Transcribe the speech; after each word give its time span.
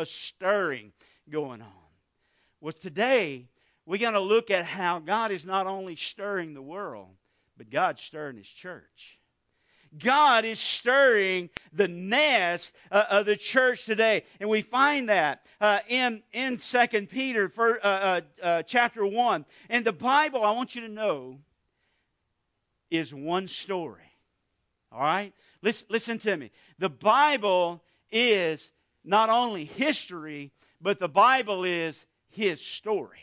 a 0.00 0.06
stirring 0.06 0.92
going 1.30 1.62
on. 1.62 1.68
Well, 2.60 2.72
today, 2.72 3.46
we're 3.86 3.98
going 3.98 4.14
to 4.14 4.20
look 4.20 4.50
at 4.50 4.64
how 4.64 4.98
God 4.98 5.30
is 5.30 5.46
not 5.46 5.66
only 5.66 5.96
stirring 5.96 6.54
the 6.54 6.62
world, 6.62 7.08
but 7.56 7.70
God's 7.70 8.02
stirring 8.02 8.36
His 8.36 8.48
church. 8.48 9.18
God 9.98 10.44
is 10.44 10.60
stirring 10.60 11.50
the 11.72 11.88
nest 11.88 12.74
uh, 12.92 13.04
of 13.10 13.26
the 13.26 13.36
church 13.36 13.84
today. 13.86 14.24
And 14.38 14.48
we 14.48 14.62
find 14.62 15.08
that 15.08 15.44
uh, 15.60 15.80
in, 15.88 16.22
in 16.32 16.58
2 16.58 17.06
Peter 17.06 17.48
for, 17.48 17.84
uh, 17.84 17.88
uh, 17.88 18.20
uh, 18.42 18.62
chapter 18.62 19.04
1. 19.04 19.44
And 19.68 19.84
the 19.84 19.92
Bible, 19.92 20.44
I 20.44 20.52
want 20.52 20.74
you 20.76 20.82
to 20.82 20.88
know, 20.88 21.38
is 22.90 23.12
one 23.12 23.48
story. 23.48 24.12
All 24.92 25.00
right? 25.00 25.32
Listen, 25.62 25.86
listen 25.90 26.18
to 26.20 26.36
me. 26.36 26.50
The 26.78 26.88
Bible 26.88 27.82
is 28.12 28.70
not 29.04 29.30
only 29.30 29.64
history, 29.64 30.52
but 30.80 30.98
the 30.98 31.08
Bible 31.08 31.64
is 31.64 32.04
His 32.28 32.60
story. 32.60 33.20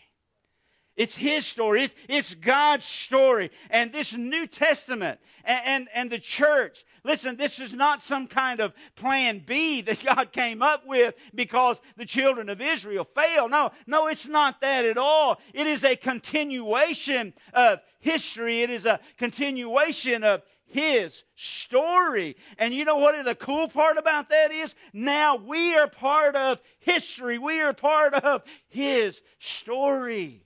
It's 0.98 1.16
His 1.16 1.46
story. 1.46 1.92
It's, 2.10 2.34
God's 2.34 2.86
story. 2.86 3.52
And 3.70 3.94
this 3.94 4.14
New 4.14 4.48
Testament 4.48 5.20
and, 5.44 5.62
and, 5.66 5.88
and, 5.94 6.10
the 6.10 6.18
church, 6.18 6.84
listen, 7.04 7.38
this 7.38 7.60
is 7.60 7.72
not 7.72 8.02
some 8.02 8.26
kind 8.26 8.60
of 8.60 8.74
plan 8.96 9.44
B 9.46 9.82
that 9.84 10.04
God 10.04 10.32
came 10.32 10.64
up 10.64 10.88
with 10.88 11.14
because 11.36 11.80
the 11.98 12.06
children 12.06 12.50
of 12.50 12.60
Israel 12.60 13.08
failed. 13.16 13.52
No, 13.52 13.72
no, 13.86 14.08
it's 14.08 14.28
not 14.28 14.60
that 14.62 14.86
at 14.86 14.98
all. 14.98 15.40
It 15.54 15.68
is 15.68 15.84
a 15.84 15.96
continuation 15.96 17.34
of 17.54 17.80
history. 18.00 18.64
It 18.64 18.72
is 18.72 18.86
a 18.86 19.00
continuation 19.18 20.24
of 20.24 20.42
his 20.68 21.24
story. 21.36 22.36
And 22.58 22.74
you 22.74 22.86
know 22.86 22.98
what 22.98 23.24
the 23.26 23.36
cool 23.36 23.68
part 23.68 23.98
about 23.98 24.30
that 24.30 24.52
is? 24.52 24.76
Now 24.94 25.36
we 25.36 25.76
are 25.76 25.88
part 25.88 26.36
of 26.36 26.60
history. 26.80 27.38
We 27.38 27.62
are 27.62 27.74
part 27.74 28.14
of 28.14 28.44
his 28.68 29.22
story. 29.40 30.44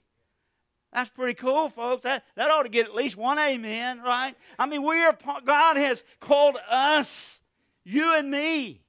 That's 0.92 1.08
pretty 1.08 1.34
cool, 1.34 1.70
folks. 1.70 2.02
That, 2.02 2.24
that 2.36 2.50
ought 2.50 2.64
to 2.64 2.68
get 2.68 2.86
at 2.86 2.94
least 2.94 3.16
one 3.16 3.38
amen, 3.38 4.02
right? 4.02 4.34
I 4.58 4.66
mean, 4.66 4.82
we 4.82 5.02
are, 5.02 5.16
God 5.44 5.76
has 5.76 6.04
called 6.20 6.58
us, 6.68 7.40
you 7.82 8.14
and 8.14 8.30
me, 8.30 8.82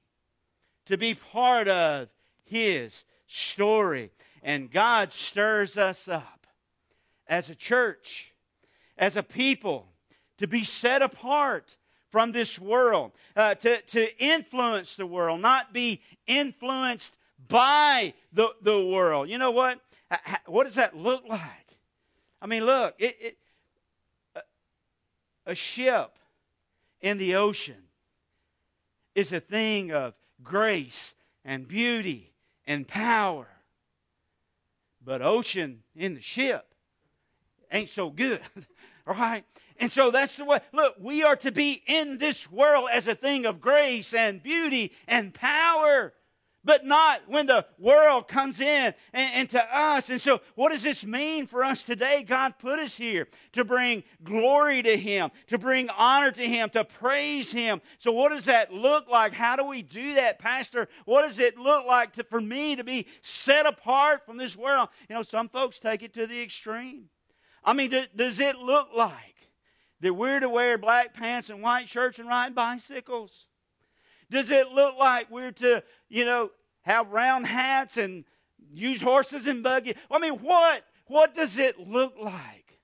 to 0.84 0.98
be 0.98 1.14
part 1.14 1.66
of 1.66 2.08
His 2.42 3.04
story. 3.26 4.10
And 4.42 4.70
God 4.70 5.12
stirs 5.12 5.78
us 5.78 6.06
up 6.06 6.46
as 7.26 7.48
a 7.48 7.54
church, 7.54 8.34
as 8.98 9.16
a 9.16 9.22
people, 9.22 9.93
to 10.38 10.46
be 10.46 10.64
set 10.64 11.02
apart 11.02 11.76
from 12.10 12.32
this 12.32 12.58
world, 12.58 13.12
uh, 13.34 13.54
to, 13.56 13.80
to 13.82 14.24
influence 14.24 14.94
the 14.94 15.06
world, 15.06 15.40
not 15.40 15.72
be 15.72 16.00
influenced 16.26 17.16
by 17.48 18.14
the, 18.32 18.50
the 18.62 18.80
world. 18.80 19.28
You 19.28 19.38
know 19.38 19.50
what? 19.50 19.80
What 20.46 20.64
does 20.64 20.76
that 20.76 20.96
look 20.96 21.24
like? 21.28 21.76
I 22.40 22.46
mean, 22.46 22.64
look, 22.66 22.94
it, 22.98 23.16
it, 23.20 23.38
a, 25.46 25.54
ship 25.54 26.18
in 27.00 27.18
the 27.18 27.34
ocean 27.34 27.88
is 29.14 29.32
a 29.32 29.40
thing 29.40 29.90
of 29.92 30.14
grace 30.42 31.14
and 31.44 31.66
beauty 31.66 32.32
and 32.66 32.86
power. 32.86 33.48
But 35.04 35.22
ocean 35.22 35.82
in 35.96 36.14
the 36.14 36.20
ship 36.20 36.74
ain't 37.72 37.88
so 37.88 38.10
good, 38.10 38.40
right? 39.06 39.44
And 39.78 39.90
so 39.90 40.10
that's 40.10 40.36
the 40.36 40.44
way. 40.44 40.60
Look, 40.72 40.94
we 41.00 41.22
are 41.24 41.36
to 41.36 41.50
be 41.50 41.82
in 41.86 42.18
this 42.18 42.50
world 42.50 42.88
as 42.92 43.06
a 43.08 43.14
thing 43.14 43.44
of 43.44 43.60
grace 43.60 44.14
and 44.14 44.42
beauty 44.42 44.92
and 45.08 45.34
power 45.34 46.12
but 46.64 46.84
not 46.84 47.20
when 47.26 47.46
the 47.46 47.66
world 47.78 48.26
comes 48.26 48.58
in 48.60 48.94
and, 49.12 49.34
and, 49.34 49.50
to 49.50 49.76
us. 49.76 50.08
And 50.08 50.20
so, 50.20 50.40
what 50.54 50.70
does 50.70 50.82
this 50.82 51.04
mean 51.04 51.46
for 51.46 51.62
us 51.62 51.82
today? 51.82 52.22
God 52.22 52.54
put 52.58 52.78
us 52.78 52.94
here 52.94 53.28
to 53.52 53.64
bring 53.64 54.02
glory 54.22 54.82
to 54.82 54.96
Him, 54.96 55.30
to 55.48 55.58
bring 55.58 55.90
honor 55.90 56.32
to 56.32 56.42
Him, 56.42 56.70
to 56.70 56.84
praise 56.84 57.52
Him. 57.52 57.82
So, 57.98 58.12
what 58.12 58.32
does 58.32 58.46
that 58.46 58.72
look 58.72 59.08
like? 59.08 59.34
How 59.34 59.56
do 59.56 59.64
we 59.64 59.82
do 59.82 60.14
that, 60.14 60.38
Pastor? 60.38 60.88
What 61.04 61.22
does 61.22 61.38
it 61.38 61.58
look 61.58 61.86
like 61.86 62.14
to, 62.14 62.24
for 62.24 62.40
me 62.40 62.76
to 62.76 62.84
be 62.84 63.06
set 63.20 63.66
apart 63.66 64.24
from 64.24 64.38
this 64.38 64.56
world? 64.56 64.88
You 65.08 65.16
know, 65.16 65.22
some 65.22 65.48
folks 65.48 65.78
take 65.78 66.02
it 66.02 66.14
to 66.14 66.26
the 66.26 66.40
extreme. 66.40 67.10
I 67.62 67.72
mean, 67.72 67.90
do, 67.90 68.04
does 68.16 68.40
it 68.40 68.56
look 68.56 68.88
like 68.94 69.33
that 70.04 70.12
we're 70.12 70.38
to 70.38 70.50
wear 70.50 70.76
black 70.76 71.14
pants 71.14 71.48
and 71.48 71.62
white 71.62 71.88
shirts 71.88 72.18
and 72.18 72.28
ride 72.28 72.54
bicycles? 72.54 73.46
Does 74.30 74.50
it 74.50 74.68
look 74.68 74.98
like 74.98 75.30
we're 75.30 75.52
to, 75.52 75.82
you 76.10 76.26
know, 76.26 76.50
have 76.82 77.10
round 77.10 77.46
hats 77.46 77.96
and 77.96 78.26
use 78.70 79.00
horses 79.00 79.46
and 79.46 79.62
buggy? 79.62 79.94
I 80.10 80.18
mean, 80.18 80.34
what, 80.34 80.82
what 81.06 81.34
does 81.34 81.56
it 81.56 81.80
look 81.80 82.16
like 82.22 82.80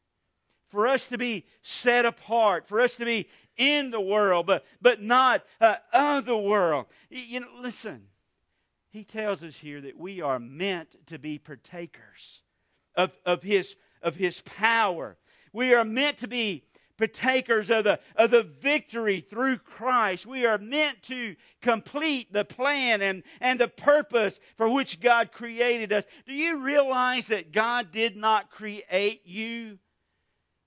for 0.71 0.87
us 0.87 1.09
to 1.09 1.19
be 1.19 1.45
set 1.61 2.07
apart, 2.07 2.67
for 2.67 2.81
us 2.81 2.97
to 2.97 3.05
be 3.05 3.29
in 3.59 3.91
the 3.91 4.01
world, 4.01 4.47
but, 4.47 4.65
but 4.81 5.03
not 5.03 5.45
uh, 5.61 5.77
of 5.93 6.25
the 6.25 6.39
world? 6.39 6.87
You 7.11 7.41
know, 7.41 7.49
listen, 7.61 8.05
he 8.89 9.05
tells 9.05 9.43
us 9.43 9.57
here 9.57 9.83
that 9.83 9.99
we 9.99 10.23
are 10.23 10.39
meant 10.39 10.97
to 11.09 11.19
be 11.19 11.37
partakers 11.37 12.41
of, 12.95 13.13
of, 13.27 13.43
his, 13.43 13.77
of 14.01 14.17
his 14.17 14.41
power. 14.41 15.19
We 15.53 15.75
are 15.75 15.85
meant 15.85 16.17
to 16.19 16.27
be 16.27 16.65
partakers 17.01 17.71
of 17.71 17.85
the, 17.85 17.99
of 18.15 18.31
the 18.31 18.43
victory 18.43 19.21
through 19.21 19.59
Christ. 19.59 20.27
We 20.27 20.45
are 20.45 20.59
meant 20.59 21.03
to 21.05 21.35
complete 21.63 22.33
the 22.33 22.45
plan 22.45 23.01
and, 23.01 23.23
and 23.41 23.59
the 23.59 23.69
purpose 23.69 24.39
for 24.57 24.69
which 24.69 25.01
God 25.01 25.33
created 25.33 25.93
us. 25.93 26.05
Do 26.27 26.35
you 26.35 26.59
realize 26.59 27.29
that 27.29 27.53
God 27.53 27.91
did 27.91 28.17
not 28.17 28.51
create 28.51 29.23
you 29.25 29.79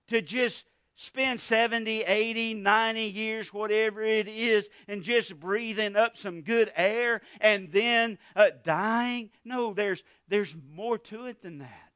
to 0.08 0.22
just 0.22 0.66
spend 0.96 1.40
70, 1.40 2.02
80, 2.02 2.56
90 2.56 3.02
years, 3.02 3.54
whatever 3.54 4.02
it 4.02 4.28
is, 4.28 4.70
and 4.88 5.04
just 5.04 5.40
breathing 5.40 5.96
up 5.96 6.18
some 6.18 6.42
good 6.42 6.72
air 6.76 7.22
and 7.40 7.72
then 7.72 8.18
uh, 8.36 8.50
dying? 8.64 9.30
No, 9.46 9.74
there's, 9.74 10.04
there's 10.28 10.56
more 10.72 10.98
to 10.98 11.26
it 11.26 11.44
than 11.44 11.60
that. 11.60 11.93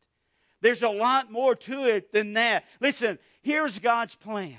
There's 0.68 0.84
a 0.84 0.90
lot 0.90 1.32
more 1.32 1.56
to 1.56 1.86
it 1.86 2.12
than 2.12 2.34
that. 2.34 2.66
Listen, 2.82 3.20
here's 3.42 3.80
God's 3.80 4.16
plan. 4.16 4.58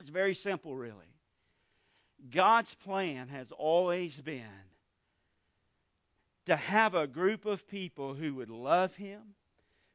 It's 0.00 0.10
very 0.10 0.34
simple, 0.34 0.74
really. 0.74 1.14
God's 2.32 2.74
plan 2.74 3.28
has 3.28 3.52
always 3.52 4.16
been 4.16 4.42
to 6.46 6.56
have 6.56 6.96
a 6.96 7.06
group 7.06 7.46
of 7.46 7.68
people 7.68 8.14
who 8.14 8.34
would 8.34 8.50
love 8.50 8.96
Him, 8.96 9.36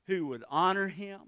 who 0.08 0.28
would 0.28 0.46
honor 0.50 0.88
Him, 0.88 1.20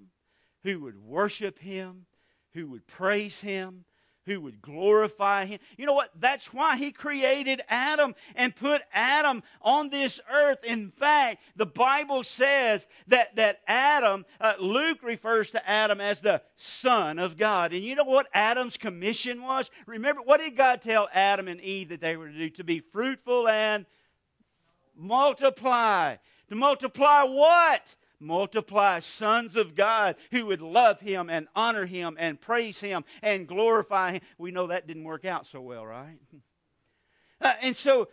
who 0.63 0.79
would 0.79 1.03
worship 1.03 1.59
Him, 1.59 2.05
who 2.53 2.67
would 2.67 2.87
praise 2.87 3.41
Him, 3.41 3.83
who 4.25 4.41
would 4.41 4.61
glorify 4.61 5.45
him. 5.45 5.59
You 5.77 5.85
know 5.85 5.93
what? 5.93 6.11
That's 6.19 6.53
why 6.53 6.77
he 6.77 6.91
created 6.91 7.61
Adam 7.67 8.15
and 8.35 8.55
put 8.55 8.81
Adam 8.93 9.43
on 9.61 9.89
this 9.89 10.19
earth. 10.31 10.63
In 10.63 10.91
fact, 10.91 11.41
the 11.55 11.65
Bible 11.65 12.23
says 12.23 12.87
that, 13.07 13.35
that 13.35 13.59
Adam, 13.67 14.25
uh, 14.39 14.53
Luke 14.59 15.03
refers 15.03 15.51
to 15.51 15.69
Adam 15.69 15.99
as 15.99 16.21
the 16.21 16.41
Son 16.57 17.19
of 17.19 17.37
God. 17.37 17.73
And 17.73 17.83
you 17.83 17.95
know 17.95 18.03
what 18.03 18.27
Adam's 18.33 18.77
commission 18.77 19.41
was? 19.41 19.69
Remember, 19.85 20.21
what 20.21 20.39
did 20.39 20.55
God 20.55 20.81
tell 20.81 21.09
Adam 21.13 21.47
and 21.47 21.61
Eve 21.61 21.89
that 21.89 22.01
they 22.01 22.15
were 22.15 22.29
to 22.29 22.37
do? 22.37 22.49
To 22.51 22.63
be 22.63 22.79
fruitful 22.79 23.47
and 23.47 23.85
multiply. 24.95 26.15
To 26.49 26.55
multiply 26.55 27.23
what? 27.23 27.95
Multiply 28.23 28.99
sons 28.99 29.55
of 29.55 29.75
God 29.75 30.15
who 30.31 30.45
would 30.47 30.61
love 30.61 30.99
him 30.99 31.29
and 31.29 31.47
honor 31.55 31.85
him 31.85 32.15
and 32.19 32.39
praise 32.39 32.79
him 32.79 33.03
and 33.21 33.47
glorify 33.47 34.13
him. 34.13 34.21
We 34.37 34.51
know 34.51 34.67
that 34.67 34.87
didn't 34.87 35.03
work 35.03 35.25
out 35.25 35.45
so 35.47 35.61
well, 35.61 35.85
right? 35.85 36.17
Uh, 37.41 37.51
and 37.61 37.75
so 37.75 38.07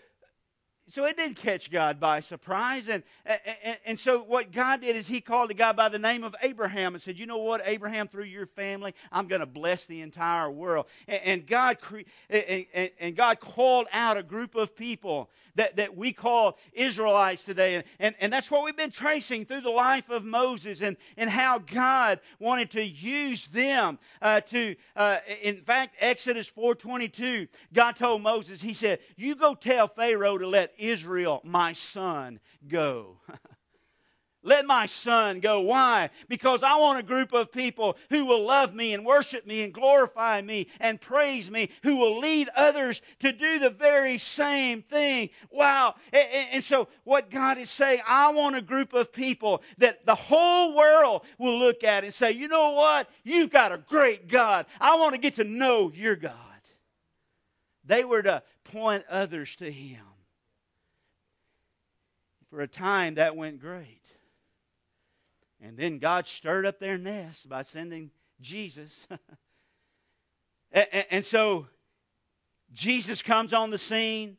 so 0.93 1.05
it 1.05 1.17
did 1.17 1.37
catch 1.37 1.71
God 1.71 2.01
by 2.01 2.21
surprise. 2.21 2.89
And, 2.89 3.03
and, 3.25 3.79
and, 3.85 4.01
so 4.01 4.21
what 4.21 4.51
God 4.51 4.81
did 4.81 4.97
is 4.97 5.07
he 5.07 5.21
called 5.21 5.51
a 5.51 5.55
guy 5.55 5.73
by 5.73 5.89
the 5.89 5.99
name 5.99 6.25
of 6.25 6.35
Abraham 6.43 6.95
and 6.95 7.03
said, 7.03 7.19
you 7.19 7.27
know 7.27 7.39
what, 7.39 7.63
Abraham, 7.65 8.09
through 8.09 8.25
your 8.25 8.47
family, 8.47 8.95
I'm 9.13 9.29
going 9.29 9.41
to 9.41 9.47
bless 9.47 9.85
the 9.85 10.01
entire 10.01 10.51
world. 10.51 10.87
And, 11.07 11.21
and 11.25 11.47
God 11.47 11.81
cre- 11.81 12.01
and, 12.29 12.91
and, 12.99 13.17
God 13.17 13.41
called 13.41 13.87
out 13.93 14.17
a 14.17 14.23
group 14.23 14.55
of 14.55 14.75
people 14.75 15.31
that, 15.57 15.77
that 15.77 15.97
we 15.97 16.13
call 16.13 16.59
Israelites 16.73 17.45
today. 17.45 17.77
And, 17.77 17.85
and, 17.99 18.15
and 18.21 18.33
that's 18.33 18.51
what 18.51 18.65
we've 18.65 18.77
been 18.77 18.91
tracing 18.91 19.45
through 19.45 19.61
the 19.61 19.71
life 19.71 20.09
of 20.09 20.25
Moses 20.25 20.81
and, 20.81 20.97
and 21.17 21.29
how 21.31 21.59
God 21.59 22.21
wanted 22.39 22.71
to 22.73 22.83
use 22.83 23.47
them 23.49 23.99
uh, 24.23 24.41
to, 24.43 24.77
uh, 24.97 25.19
in 25.43 25.63
fact, 25.63 25.97
Exodus 26.01 26.51
4.22, 26.57 27.49
God 27.73 27.93
told 27.97 28.23
Moses, 28.23 28.63
he 28.63 28.73
said, 28.73 29.01
you 29.17 29.35
go 29.35 29.55
tell 29.55 29.89
Pharaoh 29.89 30.39
to 30.39 30.47
let 30.49 30.73
Israel, 30.81 31.41
my 31.45 31.73
son, 31.73 32.41
go. 32.67 33.19
Let 34.43 34.65
my 34.65 34.87
son 34.87 35.41
go. 35.41 35.61
Why? 35.61 36.09
Because 36.27 36.63
I 36.63 36.77
want 36.77 36.99
a 36.99 37.03
group 37.03 37.35
of 37.35 37.53
people 37.53 37.99
who 38.09 38.25
will 38.25 38.43
love 38.43 38.75
me 38.75 38.95
and 38.95 39.05
worship 39.05 39.47
me 39.47 39.63
and 39.63 39.73
glorify 39.73 40.41
me 40.41 40.69
and 40.81 40.99
praise 40.99 41.51
me, 41.51 41.69
who 41.83 41.97
will 41.97 42.19
lead 42.19 42.49
others 42.57 43.03
to 43.19 43.33
do 43.33 43.59
the 43.59 43.69
very 43.69 44.17
same 44.17 44.81
thing. 44.83 45.29
Wow. 45.51 45.97
And, 46.13 46.65
so, 46.65 46.89
what 47.05 47.31
God 47.31 47.59
is 47.59 47.69
saying, 47.69 48.01
I 48.09 48.33
want 48.33 48.57
a 48.57 48.63
group 48.63 48.95
of 48.95 49.13
people 49.13 49.63
that 49.77 50.07
the 50.07 50.15
whole 50.15 50.75
world 50.75 51.23
will 51.39 51.59
look 51.59 51.85
at 51.85 52.05
and 52.05 52.15
say, 52.15 52.33
you 52.33 52.49
know 52.49 52.73
what? 52.73 53.11
You've 53.25 53.51
got 53.51 53.73
a 53.73 53.79
great 53.79 54.29
God. 54.29 54.65
I 54.81 54.97
want 54.97 55.15
to 55.15 55.21
get 55.21 55.35
to 55.35 55.45
know 55.45 55.93
your 55.95 56.17
God. 56.17 56.35
They 57.85 58.05
were 58.05 58.23
to 58.23 58.43
point 58.65 59.05
others 59.11 59.55
to 59.57 59.71
Him. 59.71 60.05
For 62.51 62.61
a 62.61 62.69
time, 62.69 63.15
that 63.15 63.37
went 63.37 63.61
great. 63.61 64.03
And 65.63 65.77
then 65.77 65.99
God 65.99 66.27
stirred 66.27 66.67
up 66.67 66.81
their 66.81 66.99
nest 66.99 67.49
by 67.49 67.63
sending 67.63 68.11
Jesus. 68.41 69.07
and, 70.73 71.25
so 71.25 71.67
Jesus 72.73 73.23
comes 73.23 73.53
on 73.53 73.71
the 73.71 73.79
scene 73.79 74.37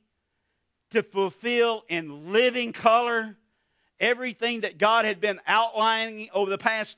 to 0.90 1.04
fulfill 1.04 1.84
in 1.88 2.34
living 2.34 2.74
color 2.74 3.38
everything 4.00 4.62
that 4.62 4.78
God 4.78 5.06
had 5.06 5.22
been 5.22 5.40
outlining 5.48 6.30
over 6.34 6.50
the 6.50 6.58
past 6.58 6.98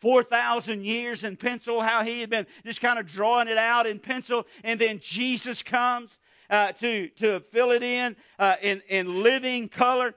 4,000 0.00 0.84
years 0.84 1.24
in 1.24 1.36
pencil, 1.36 1.80
how 1.80 2.04
he 2.04 2.20
had 2.20 2.28
been 2.28 2.46
just 2.64 2.80
kind 2.80 2.98
of 2.98 3.06
drawing 3.06 3.48
it 3.48 3.56
out 3.58 3.86
in 3.86 3.98
pencil. 3.98 4.46
And 4.62 4.80
then 4.80 5.00
Jesus 5.00 5.62
comes 5.62 6.18
uh, 6.50 6.72
to, 6.72 7.08
to 7.08 7.40
fill 7.50 7.70
it 7.70 7.82
in, 7.82 8.14
uh, 8.38 8.56
in 8.60 8.82
in 8.88 9.22
living 9.22 9.68
color. 9.68 10.14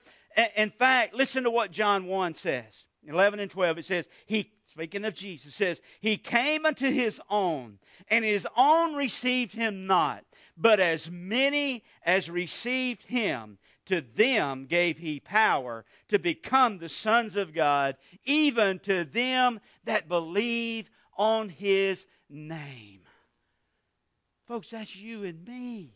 In 0.56 0.70
fact, 0.70 1.14
listen 1.14 1.44
to 1.44 1.52
what 1.52 1.72
John 1.72 2.06
1 2.06 2.36
says. 2.36 2.86
11 3.08 3.40
and 3.40 3.52
12, 3.52 3.78
it 3.80 3.86
says, 3.86 4.08
He, 4.26 4.52
speaking 4.66 5.06
of 5.06 5.14
Jesus, 5.14 5.56
says, 5.56 5.82
He 6.00 6.18
came 6.18 6.66
unto 6.66 6.92
His 6.92 7.22
own, 7.30 7.80
and 8.10 8.26
His 8.26 8.48
own 8.58 8.96
received 8.96 9.54
Him 9.54 9.88
not. 9.88 10.26
But 10.58 10.80
as 10.80 11.10
many 11.10 11.84
as 12.04 12.30
received 12.30 13.04
Him, 13.04 13.58
to 13.86 14.02
them 14.02 14.66
gave 14.66 14.98
He 14.98 15.20
power 15.20 15.86
to 16.08 16.18
become 16.18 16.80
the 16.80 16.90
sons 16.90 17.36
of 17.36 17.54
God, 17.54 17.96
even 18.24 18.80
to 18.80 19.04
them 19.04 19.60
that 19.84 20.08
believe 20.08 20.90
on 21.18 21.50
His 21.50 22.08
name. 22.30 23.02
Folks, 24.48 24.72
that's 24.72 24.96
you 24.96 25.24
and 25.24 25.48
me 25.48 25.96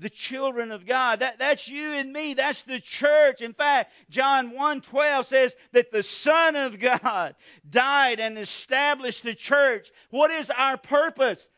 the 0.00 0.10
children 0.10 0.72
of 0.72 0.86
God. 0.86 1.20
That, 1.20 1.38
that's 1.38 1.68
you 1.68 1.92
and 1.92 2.12
me. 2.12 2.34
That's 2.34 2.62
the 2.62 2.80
church. 2.80 3.42
In 3.42 3.52
fact, 3.52 3.92
John 4.08 4.52
1.12 4.52 5.26
says 5.26 5.54
that 5.72 5.92
the 5.92 6.02
Son 6.02 6.56
of 6.56 6.80
God 6.80 7.34
died 7.68 8.18
and 8.18 8.38
established 8.38 9.22
the 9.22 9.34
church. 9.34 9.90
What 10.08 10.30
is 10.30 10.50
our 10.50 10.76
purpose? 10.76 11.48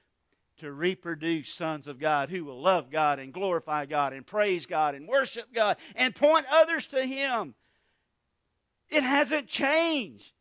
To 0.58 0.70
reproduce 0.70 1.52
sons 1.52 1.88
of 1.88 1.98
God 1.98 2.30
who 2.30 2.44
will 2.44 2.60
love 2.60 2.90
God 2.90 3.18
and 3.18 3.32
glorify 3.32 3.86
God 3.86 4.12
and 4.12 4.24
praise 4.24 4.66
God 4.66 4.94
and 4.94 5.08
worship 5.08 5.52
God 5.52 5.76
and 5.96 6.14
point 6.14 6.46
others 6.52 6.86
to 6.88 7.04
Him. 7.04 7.54
It 8.88 9.02
hasn't 9.02 9.48
changed. 9.48 10.32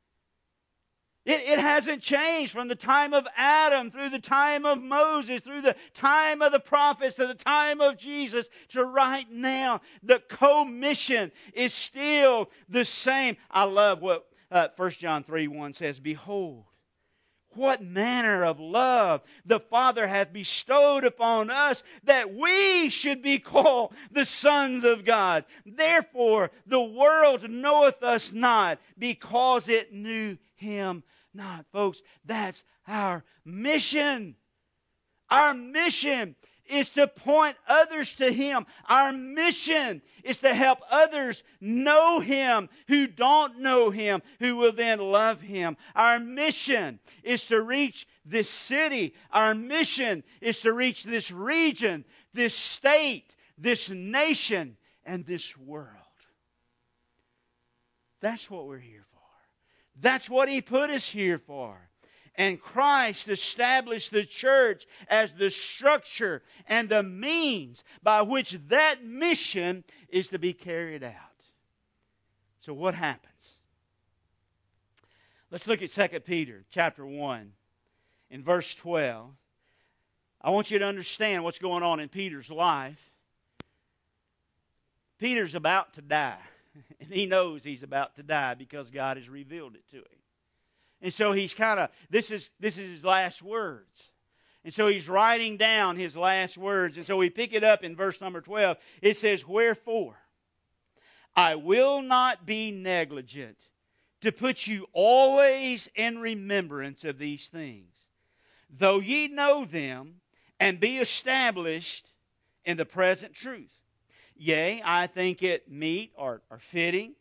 It, 1.23 1.41
it 1.41 1.59
hasn't 1.59 2.01
changed 2.01 2.51
from 2.51 2.68
the 2.68 2.75
time 2.75 3.13
of 3.13 3.27
Adam 3.38 3.91
through 3.91 4.09
the 4.09 4.19
time 4.19 4.65
of 4.65 4.81
Moses, 4.81 5.41
through 5.41 5.62
the 5.62 5.75
time 5.94 6.41
of 6.41 6.51
the 6.51 6.59
prophets, 6.59 7.15
to 7.15 7.27
the 7.27 7.35
time 7.35 7.79
of 7.79 7.97
Jesus, 7.97 8.50
to 8.69 8.83
right 8.83 9.29
now. 9.29 9.81
The 10.01 10.19
commission 10.29 11.31
is 11.53 11.73
still 11.73 12.50
the 12.68 12.85
same. 12.85 13.38
I 13.51 13.65
love 13.65 14.01
what 14.01 14.27
uh, 14.50 14.69
1 14.75 14.91
John 14.91 15.23
3 15.23 15.47
1 15.47 15.73
says 15.73 16.00
Behold, 16.00 16.63
what 17.53 17.83
manner 17.83 18.44
of 18.44 18.59
love 18.59 19.21
the 19.45 19.59
Father 19.59 20.07
hath 20.07 20.33
bestowed 20.33 21.03
upon 21.03 21.51
us 21.51 21.83
that 22.03 22.33
we 22.33 22.89
should 22.89 23.21
be 23.21 23.38
called 23.38 23.94
the 24.12 24.25
sons 24.25 24.83
of 24.83 25.06
God. 25.06 25.45
Therefore, 25.65 26.50
the 26.65 26.81
world 26.81 27.47
knoweth 27.50 28.01
us 28.01 28.31
not 28.31 28.79
because 28.97 29.68
it 29.68 29.94
knew 29.94 30.38
him 30.62 31.04
not. 31.34 31.66
Folks, 31.72 32.02
that's 32.25 32.63
our 32.88 33.24
mission. 33.46 34.36
Our 35.30 35.54
mission 35.54 36.36
is 36.66 36.90
to 36.90 37.08
point 37.08 37.56
others 37.68 38.16
to 38.16 38.31
Him. 38.31 38.66
Our 38.88 39.12
mission 39.12 40.02
is 40.24 40.38
to 40.38 40.54
help 40.54 40.80
others 40.90 41.44
know 41.60 42.19
Him 42.19 42.69
who 42.88 43.08
don't 43.08 43.60
know 43.60 43.90
Him, 43.90 44.22
who 44.40 44.56
will 44.56 44.72
then 44.72 45.00
love 45.00 45.42
Him. 45.42 45.78
Our 45.96 46.19
mission 46.19 47.00
is 47.24 47.46
to 47.48 47.62
reach 47.62 48.07
this 48.25 48.50
city. 48.50 49.14
Our 49.31 49.56
mission 49.56 50.24
is 50.40 50.60
to 50.62 50.74
reach 50.74 51.04
this 51.04 51.31
region, 51.31 52.06
this 52.34 52.56
state, 52.56 53.36
this 53.57 53.90
nation, 53.90 54.78
and 55.06 55.25
this 55.25 55.57
world. 55.57 55.98
That's 58.22 58.50
what 58.50 58.68
we're 58.68 58.78
here 58.78 59.06
that's 60.01 60.30
what 60.30 60.50
He 60.50 60.62
put 60.62 60.89
us 60.89 61.07
here 61.07 61.38
for. 61.38 61.89
And 62.36 62.62
Christ 62.62 63.27
established 63.27 64.12
the 64.12 64.24
church 64.24 64.88
as 65.07 65.33
the 65.33 65.51
structure 65.51 66.42
and 66.68 66.89
the 66.89 67.03
means 67.03 67.83
by 68.01 68.21
which 68.21 68.57
that 68.69 69.03
mission 69.03 69.83
is 70.09 70.30
to 70.30 70.39
be 70.39 70.53
carried 70.53 71.03
out. 71.03 71.13
So, 72.62 72.74
what 72.74 72.95
happens? 72.95 73.27
Let's 75.50 75.68
look 75.68 75.81
at 75.81 75.92
2 75.92 76.19
Peter 76.21 76.63
chapter 76.71 77.06
1 77.06 77.51
in 78.30 78.44
verse 78.44 78.74
12. 78.75 79.31
I 80.42 80.50
want 80.50 80.71
you 80.71 80.80
to 80.80 80.86
understand 80.86 81.44
what's 81.44 81.59
going 81.59 81.83
on 81.83 82.00
in 82.00 82.07
Peter's 82.07 82.50
life. 82.50 83.12
Peter's 85.19 85.54
about 85.54 85.94
to 85.95 86.01
die. 86.01 86.39
And 87.00 87.12
he 87.12 87.25
knows 87.25 87.63
he's 87.63 87.83
about 87.83 88.15
to 88.15 88.23
die 88.23 88.53
because 88.53 88.89
God 88.89 89.18
has 89.18 89.27
revealed 89.27 89.75
it 89.75 89.90
to 89.90 89.97
him. 89.97 90.21
And 91.01 91.13
so 91.13 91.33
he's 91.33 91.54
kind 91.54 91.80
of 91.80 91.90
this 92.09 92.31
is 92.31 92.49
this 92.59 92.78
is 92.78 92.90
his 92.90 93.04
last 93.04 93.42
words. 93.42 94.11
And 94.63 94.73
so 94.73 94.87
he's 94.87 95.09
writing 95.09 95.57
down 95.57 95.97
his 95.97 96.16
last 96.16 96.57
words. 96.57 96.97
And 96.97 97.07
so 97.07 97.18
we 97.18 97.30
pick 97.30 97.54
it 97.54 97.63
up 97.63 97.83
in 97.83 97.95
verse 97.95 98.21
number 98.21 98.42
12. 98.42 98.78
It 99.01 99.18
says, 99.18 99.47
Wherefore, 99.47 100.18
I 101.35 101.56
will 101.56 102.01
not 102.01 102.45
be 102.45 102.71
negligent 102.71 103.57
to 104.21 104.31
put 104.31 104.68
you 104.68 104.87
always 104.94 105.90
in 105.95 106.19
remembrance 106.19 107.04
of 107.04 107.18
these 107.18 107.47
things, 107.47 107.95
though 108.69 108.99
ye 108.99 109.28
know 109.28 109.66
them 109.66 110.21
and 110.59 110.80
be 110.80 110.99
established 110.99 112.11
in 112.63 112.78
the 112.78 112.85
present 112.85 113.33
truth. 113.33 113.81
Yea, 114.44 114.81
I 114.83 115.06
think 115.06 115.44
it 115.44 115.69
meet 115.69 116.14
or, 116.16 116.42
or 116.50 116.57
fitting, 116.57 117.14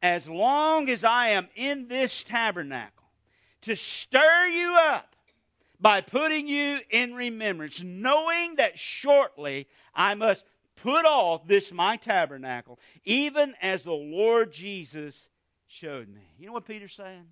as 0.00 0.28
long 0.28 0.88
as 0.88 1.02
I 1.02 1.30
am 1.30 1.48
in 1.56 1.88
this 1.88 2.22
tabernacle, 2.22 3.08
to 3.62 3.74
stir 3.74 4.46
you 4.46 4.76
up 4.76 5.16
by 5.80 6.02
putting 6.02 6.46
you 6.46 6.78
in 6.88 7.14
remembrance, 7.14 7.82
knowing 7.82 8.54
that 8.56 8.78
shortly 8.78 9.66
I 9.92 10.14
must 10.14 10.44
put 10.76 11.04
off 11.04 11.48
this 11.48 11.72
my 11.72 11.96
tabernacle, 11.96 12.78
even 13.04 13.56
as 13.60 13.82
the 13.82 13.90
Lord 13.90 14.52
Jesus 14.52 15.28
showed 15.66 16.08
me. 16.08 16.22
You 16.38 16.46
know 16.46 16.52
what 16.52 16.64
Peter's 16.64 16.94
saying? 16.94 17.26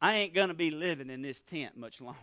I 0.00 0.14
ain't 0.18 0.32
going 0.32 0.48
to 0.48 0.54
be 0.54 0.70
living 0.70 1.10
in 1.10 1.22
this 1.22 1.40
tent 1.40 1.76
much 1.76 2.00
longer. 2.00 2.20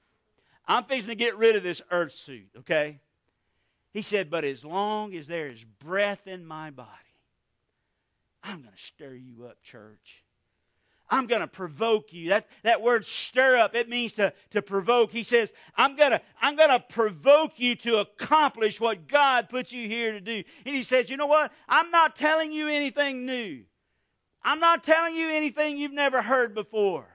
I'm 0.66 0.82
fixing 0.82 1.10
to 1.10 1.14
get 1.14 1.36
rid 1.36 1.54
of 1.54 1.62
this 1.62 1.80
earth 1.92 2.16
suit, 2.16 2.48
okay? 2.58 2.98
He 3.92 4.02
said, 4.02 4.30
But 4.30 4.44
as 4.44 4.64
long 4.64 5.14
as 5.14 5.26
there 5.26 5.48
is 5.48 5.64
breath 5.64 6.26
in 6.26 6.46
my 6.46 6.70
body, 6.70 6.88
I'm 8.42 8.62
going 8.62 8.74
to 8.74 8.82
stir 8.82 9.14
you 9.14 9.44
up, 9.46 9.62
church. 9.62 10.24
I'm 11.12 11.26
going 11.26 11.42
to 11.42 11.46
provoke 11.46 12.12
you. 12.14 12.30
That, 12.30 12.48
that 12.62 12.80
word 12.80 13.04
stir 13.04 13.58
up, 13.58 13.74
it 13.74 13.88
means 13.88 14.14
to, 14.14 14.32
to 14.50 14.62
provoke. 14.62 15.12
He 15.12 15.22
says, 15.22 15.52
I'm 15.76 15.94
going 15.94 16.12
to, 16.12 16.22
I'm 16.40 16.56
going 16.56 16.70
to 16.70 16.80
provoke 16.80 17.60
you 17.60 17.76
to 17.76 17.98
accomplish 17.98 18.80
what 18.80 19.08
God 19.08 19.50
put 19.50 19.72
you 19.72 19.86
here 19.86 20.12
to 20.12 20.20
do. 20.20 20.42
And 20.64 20.74
he 20.74 20.82
says, 20.82 21.10
you 21.10 21.18
know 21.18 21.26
what? 21.26 21.52
I'm 21.68 21.90
not 21.90 22.16
telling 22.16 22.50
you 22.50 22.66
anything 22.68 23.26
new. 23.26 23.62
I'm 24.42 24.58
not 24.58 24.82
telling 24.82 25.14
you 25.14 25.28
anything 25.28 25.76
you've 25.76 25.92
never 25.92 26.22
heard 26.22 26.54
before. 26.54 27.06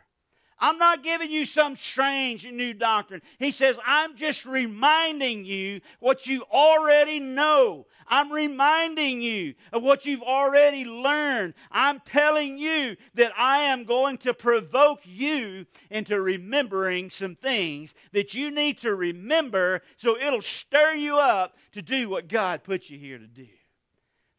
I'm 0.59 0.79
not 0.79 1.03
giving 1.03 1.31
you 1.31 1.45
some 1.45 1.75
strange 1.75 2.43
new 2.49 2.73
doctrine. 2.73 3.21
He 3.37 3.51
says, 3.51 3.77
I'm 3.85 4.15
just 4.15 4.45
reminding 4.45 5.45
you 5.45 5.81
what 5.99 6.25
you 6.25 6.43
already 6.51 7.19
know. 7.19 7.85
I'm 8.07 8.31
reminding 8.31 9.21
you 9.21 9.53
of 9.71 9.83
what 9.83 10.05
you've 10.05 10.23
already 10.23 10.83
learned. 10.83 11.53
I'm 11.69 11.99
telling 11.99 12.57
you 12.57 12.95
that 13.13 13.33
I 13.37 13.59
am 13.59 13.83
going 13.83 14.17
to 14.19 14.33
provoke 14.33 15.01
you 15.03 15.67
into 15.91 16.19
remembering 16.19 17.11
some 17.11 17.35
things 17.35 17.93
that 18.13 18.33
you 18.33 18.49
need 18.49 18.79
to 18.79 18.95
remember 18.95 19.83
so 19.97 20.17
it'll 20.17 20.41
stir 20.41 20.93
you 20.93 21.19
up 21.19 21.55
to 21.73 21.83
do 21.83 22.09
what 22.09 22.27
God 22.27 22.63
put 22.63 22.89
you 22.89 22.97
here 22.97 23.19
to 23.19 23.27
do. 23.27 23.47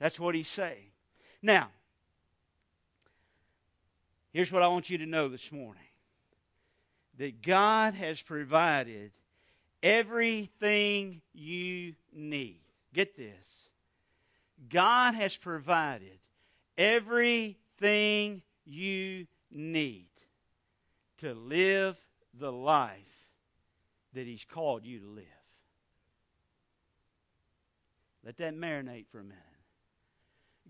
That's 0.00 0.18
what 0.18 0.34
he's 0.34 0.48
saying. 0.48 0.90
Now, 1.42 1.68
here's 4.32 4.50
what 4.50 4.62
I 4.62 4.68
want 4.68 4.90
you 4.90 4.98
to 4.98 5.06
know 5.06 5.28
this 5.28 5.52
morning 5.52 5.82
that 7.18 7.42
God 7.42 7.94
has 7.94 8.22
provided 8.22 9.10
everything 9.82 11.20
you 11.34 11.94
need. 12.12 12.60
Get 12.94 13.16
this. 13.16 13.46
God 14.68 15.14
has 15.14 15.36
provided 15.36 16.18
everything 16.76 18.42
you 18.64 19.26
need 19.50 20.06
to 21.18 21.34
live 21.34 21.96
the 22.38 22.52
life 22.52 22.92
that 24.14 24.26
He's 24.26 24.44
called 24.44 24.84
you 24.84 25.00
to 25.00 25.06
live. 25.06 25.24
Let 28.24 28.36
that 28.38 28.54
marinate 28.54 29.06
for 29.10 29.20
a 29.20 29.24
minute. 29.24 29.36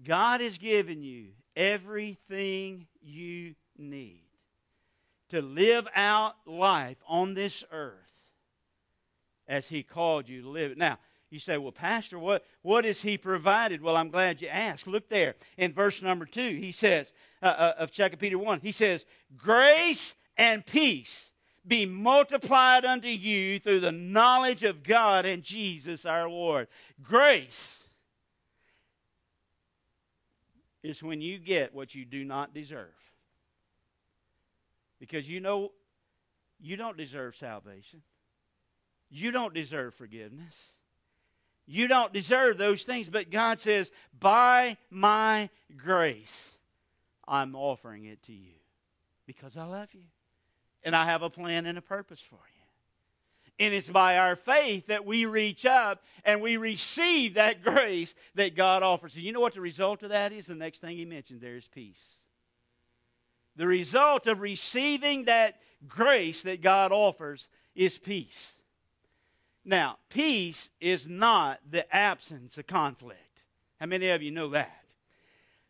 God 0.04 0.40
has 0.40 0.58
given 0.58 1.02
you 1.02 1.28
everything 1.56 2.86
you 3.02 3.54
need 3.76 4.27
to 5.30 5.42
live 5.42 5.86
out 5.94 6.34
life 6.46 6.98
on 7.06 7.34
this 7.34 7.64
earth 7.70 7.94
as 9.46 9.68
He 9.68 9.82
called 9.82 10.28
you 10.28 10.42
to 10.42 10.48
live 10.48 10.72
it. 10.72 10.78
Now, 10.78 10.98
you 11.30 11.38
say, 11.38 11.58
well, 11.58 11.72
Pastor, 11.72 12.18
what, 12.18 12.44
what 12.62 12.84
has 12.86 13.02
he 13.02 13.18
provided? 13.18 13.82
Well, 13.82 13.96
I'm 13.96 14.08
glad 14.08 14.40
you 14.40 14.48
asked. 14.48 14.86
Look 14.86 15.10
there 15.10 15.34
in 15.58 15.74
verse 15.74 16.00
number 16.00 16.24
two. 16.24 16.56
He 16.56 16.72
says, 16.72 17.12
uh, 17.42 17.46
uh, 17.46 17.74
of 17.78 17.92
2 17.92 18.08
Peter 18.18 18.38
1, 18.38 18.60
he 18.60 18.72
says, 18.72 19.04
Grace 19.36 20.14
and 20.38 20.64
peace 20.64 21.30
be 21.66 21.84
multiplied 21.84 22.86
unto 22.86 23.08
you 23.08 23.58
through 23.58 23.80
the 23.80 23.92
knowledge 23.92 24.64
of 24.64 24.82
God 24.82 25.26
and 25.26 25.42
Jesus 25.42 26.06
our 26.06 26.30
Lord. 26.30 26.66
Grace 27.02 27.82
is 30.82 31.02
when 31.02 31.20
you 31.20 31.38
get 31.38 31.74
what 31.74 31.94
you 31.94 32.06
do 32.06 32.24
not 32.24 32.54
deserve. 32.54 32.88
Because 34.98 35.28
you 35.28 35.40
know 35.40 35.72
you 36.60 36.76
don't 36.76 36.96
deserve 36.96 37.36
salvation. 37.36 38.02
You 39.10 39.30
don't 39.30 39.54
deserve 39.54 39.94
forgiveness. 39.94 40.54
You 41.66 41.86
don't 41.86 42.12
deserve 42.12 42.58
those 42.58 42.82
things, 42.82 43.08
but 43.08 43.30
God 43.30 43.58
says, 43.58 43.90
By 44.18 44.78
my 44.90 45.50
grace, 45.76 46.56
I'm 47.26 47.54
offering 47.54 48.06
it 48.06 48.22
to 48.24 48.32
you 48.32 48.54
because 49.26 49.56
I 49.56 49.64
love 49.64 49.88
you. 49.92 50.04
And 50.82 50.96
I 50.96 51.04
have 51.04 51.22
a 51.22 51.30
plan 51.30 51.66
and 51.66 51.76
a 51.76 51.82
purpose 51.82 52.20
for 52.20 52.36
you. 52.36 53.64
And 53.66 53.74
it's 53.74 53.88
by 53.88 54.18
our 54.18 54.36
faith 54.36 54.86
that 54.86 55.04
we 55.04 55.26
reach 55.26 55.66
up 55.66 56.02
and 56.24 56.40
we 56.40 56.56
receive 56.56 57.34
that 57.34 57.62
grace 57.64 58.14
that 58.34 58.54
God 58.54 58.82
offers. 58.82 59.14
And 59.14 59.24
you 59.24 59.32
know 59.32 59.40
what 59.40 59.54
the 59.54 59.60
result 59.60 60.02
of 60.02 60.10
that 60.10 60.32
is? 60.32 60.46
The 60.46 60.54
next 60.54 60.80
thing 60.80 60.96
he 60.96 61.04
mentioned 61.04 61.40
there 61.40 61.56
is 61.56 61.68
peace. 61.68 62.00
The 63.58 63.66
result 63.66 64.28
of 64.28 64.40
receiving 64.40 65.24
that 65.24 65.60
grace 65.88 66.42
that 66.42 66.62
God 66.62 66.92
offers 66.92 67.48
is 67.74 67.98
peace. 67.98 68.52
Now, 69.64 69.98
peace 70.10 70.70
is 70.80 71.08
not 71.08 71.58
the 71.68 71.84
absence 71.94 72.56
of 72.56 72.68
conflict. 72.68 73.42
How 73.80 73.86
many 73.86 74.10
of 74.10 74.22
you 74.22 74.30
know 74.30 74.50
that? 74.50 74.84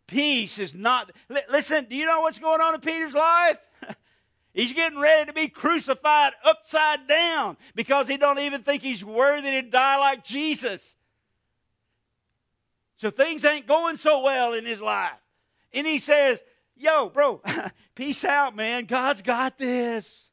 Peace 0.07 0.59
is 0.59 0.75
not. 0.75 1.11
Listen, 1.51 1.87
do 1.87 1.97
you 1.97 2.05
know 2.05 2.21
what's 2.21 2.39
going 2.39 2.61
on 2.61 2.75
in 2.75 2.81
Peter's 2.81 3.15
life? 3.15 3.59
He's 4.53 4.75
getting 4.75 4.99
ready 4.99 5.25
to 5.25 5.33
be 5.33 5.49
crucified 5.49 6.35
upside 6.45 7.09
down 7.09 7.57
because 7.75 8.07
he 8.07 8.17
don't 8.17 8.39
even 8.39 8.63
think 8.63 8.83
he's 8.83 9.05
worthy 9.05 9.51
to 9.53 9.63
die 9.63 9.99
like 9.99 10.25
Jesus. 10.25 10.83
So 12.97 13.11
things 13.11 13.45
ain't 13.45 13.67
going 13.67 13.99
so 13.99 14.21
well 14.23 14.55
in 14.55 14.67
his 14.67 14.81
life. 14.81 15.13
And 15.73 15.87
he 15.87 15.99
says, 15.99 16.41
Yo, 16.79 17.09
bro, 17.09 17.43
peace 17.95 18.25
out, 18.25 18.55
man. 18.55 18.85
God's 18.87 19.23
got 19.23 19.59
this. 19.59 20.29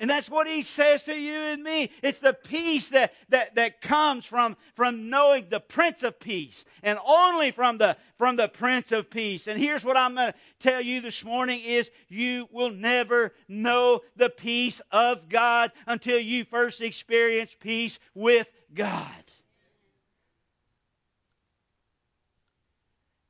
And 0.00 0.10
that's 0.10 0.28
what 0.28 0.48
he 0.48 0.62
says 0.62 1.04
to 1.04 1.14
you 1.14 1.32
and 1.32 1.62
me. 1.62 1.90
It's 2.02 2.18
the 2.18 2.34
peace 2.34 2.88
that, 2.88 3.14
that, 3.28 3.54
that 3.54 3.80
comes 3.80 4.24
from, 4.24 4.56
from 4.74 5.08
knowing 5.08 5.46
the 5.48 5.60
Prince 5.60 6.02
of 6.02 6.18
Peace 6.18 6.64
and 6.82 6.98
only 7.06 7.52
from 7.52 7.78
the, 7.78 7.96
from 8.18 8.34
the 8.34 8.48
Prince 8.48 8.90
of 8.90 9.08
Peace. 9.08 9.46
And 9.46 9.58
here's 9.58 9.84
what 9.84 9.96
I'm 9.96 10.16
going 10.16 10.32
to 10.32 10.38
tell 10.58 10.80
you 10.80 11.00
this 11.00 11.24
morning 11.24 11.60
is 11.64 11.92
you 12.08 12.48
will 12.50 12.70
never 12.70 13.34
know 13.46 14.00
the 14.16 14.30
peace 14.30 14.82
of 14.90 15.28
God 15.28 15.70
until 15.86 16.18
you 16.18 16.44
first 16.44 16.80
experience 16.80 17.54
peace 17.60 18.00
with 18.14 18.48
God. 18.74 19.23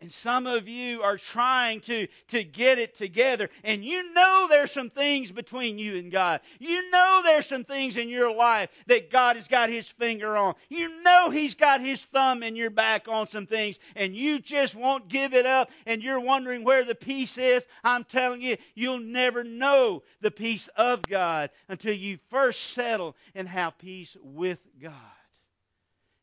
And 0.05 0.13
some 0.13 0.47
of 0.47 0.69
you 0.69 1.01
are 1.01 1.17
trying 1.17 1.81
to, 1.81 2.09
to 2.29 2.45
get 2.45 2.79
it 2.79 2.95
together. 2.95 3.49
And 3.63 3.83
you 3.83 4.13
know 4.13 4.47
there's 4.51 4.71
some 4.71 4.91
things 4.91 5.33
between 5.33 5.79
you 5.79 5.97
and 5.97 6.13
God. 6.13 6.43
You 6.61 6.91
know 6.91 7.23
there's 7.25 7.47
some 7.47 7.65
things 7.65 7.97
in 7.97 8.11
your 8.11 8.31
life 8.31 8.69
that 8.87 9.11
God 9.11 9.37
has 9.37 9.49
got 9.49 9.71
his 9.71 9.89
finger 9.89 10.37
on. 10.37 10.57
You 10.69 11.03
know 11.03 11.31
he's 11.31 11.55
got 11.55 11.81
his 11.81 12.05
thumb 12.05 12.43
in 12.43 12.55
your 12.55 12.69
back 12.69 13.09
on 13.09 13.29
some 13.29 13.47
things. 13.47 13.79
And 13.97 14.15
you 14.15 14.41
just 14.41 14.75
won't 14.75 15.09
give 15.09 15.33
it 15.33 15.47
up. 15.47 15.71
And 15.87 16.03
you're 16.03 16.21
wondering 16.21 16.65
where 16.65 16.85
the 16.85 16.95
peace 16.95 17.39
is. 17.39 17.65
I'm 17.83 18.05
telling 18.05 18.43
you, 18.43 18.59
you'll 18.75 18.99
never 18.99 19.43
know 19.43 20.03
the 20.21 20.31
peace 20.31 20.69
of 20.77 21.01
God 21.01 21.49
until 21.67 21.95
you 21.95 22.19
first 22.29 22.75
settle 22.75 23.17
and 23.35 23.49
have 23.49 23.79
peace 23.79 24.19
with 24.23 24.59
God. 24.79 24.93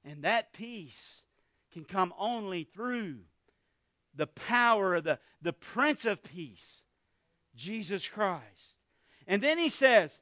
And 0.05 0.21
that 0.21 0.53
peace 0.53 1.23
can 1.73 1.83
come 1.83 2.13
only 2.19 2.63
through 2.63 3.21
the 4.15 4.27
power 4.27 4.95
of 4.95 5.03
the, 5.03 5.19
the 5.41 5.53
Prince 5.53 6.05
of 6.05 6.23
Peace, 6.23 6.81
Jesus 7.55 8.07
Christ. 8.07 8.75
And 9.27 9.41
then 9.41 9.57
he 9.57 9.69
says, 9.69 10.19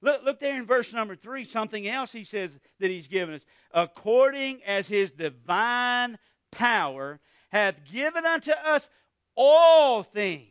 look, 0.00 0.24
look 0.24 0.40
there 0.40 0.56
in 0.56 0.66
verse 0.66 0.92
number 0.92 1.16
three, 1.16 1.44
something 1.44 1.86
else 1.86 2.12
he 2.12 2.24
says 2.24 2.58
that 2.80 2.90
he's 2.90 3.08
given 3.08 3.34
us. 3.34 3.44
According 3.72 4.62
as 4.64 4.88
his 4.88 5.12
divine 5.12 6.18
power 6.50 7.20
hath 7.50 7.76
given 7.92 8.24
unto 8.24 8.52
us 8.52 8.88
all 9.34 10.02
things. 10.02 10.46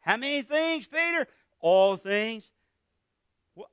How 0.00 0.16
many 0.16 0.42
things, 0.42 0.86
Peter? 0.86 1.26
All 1.60 1.96
things. 1.96 2.48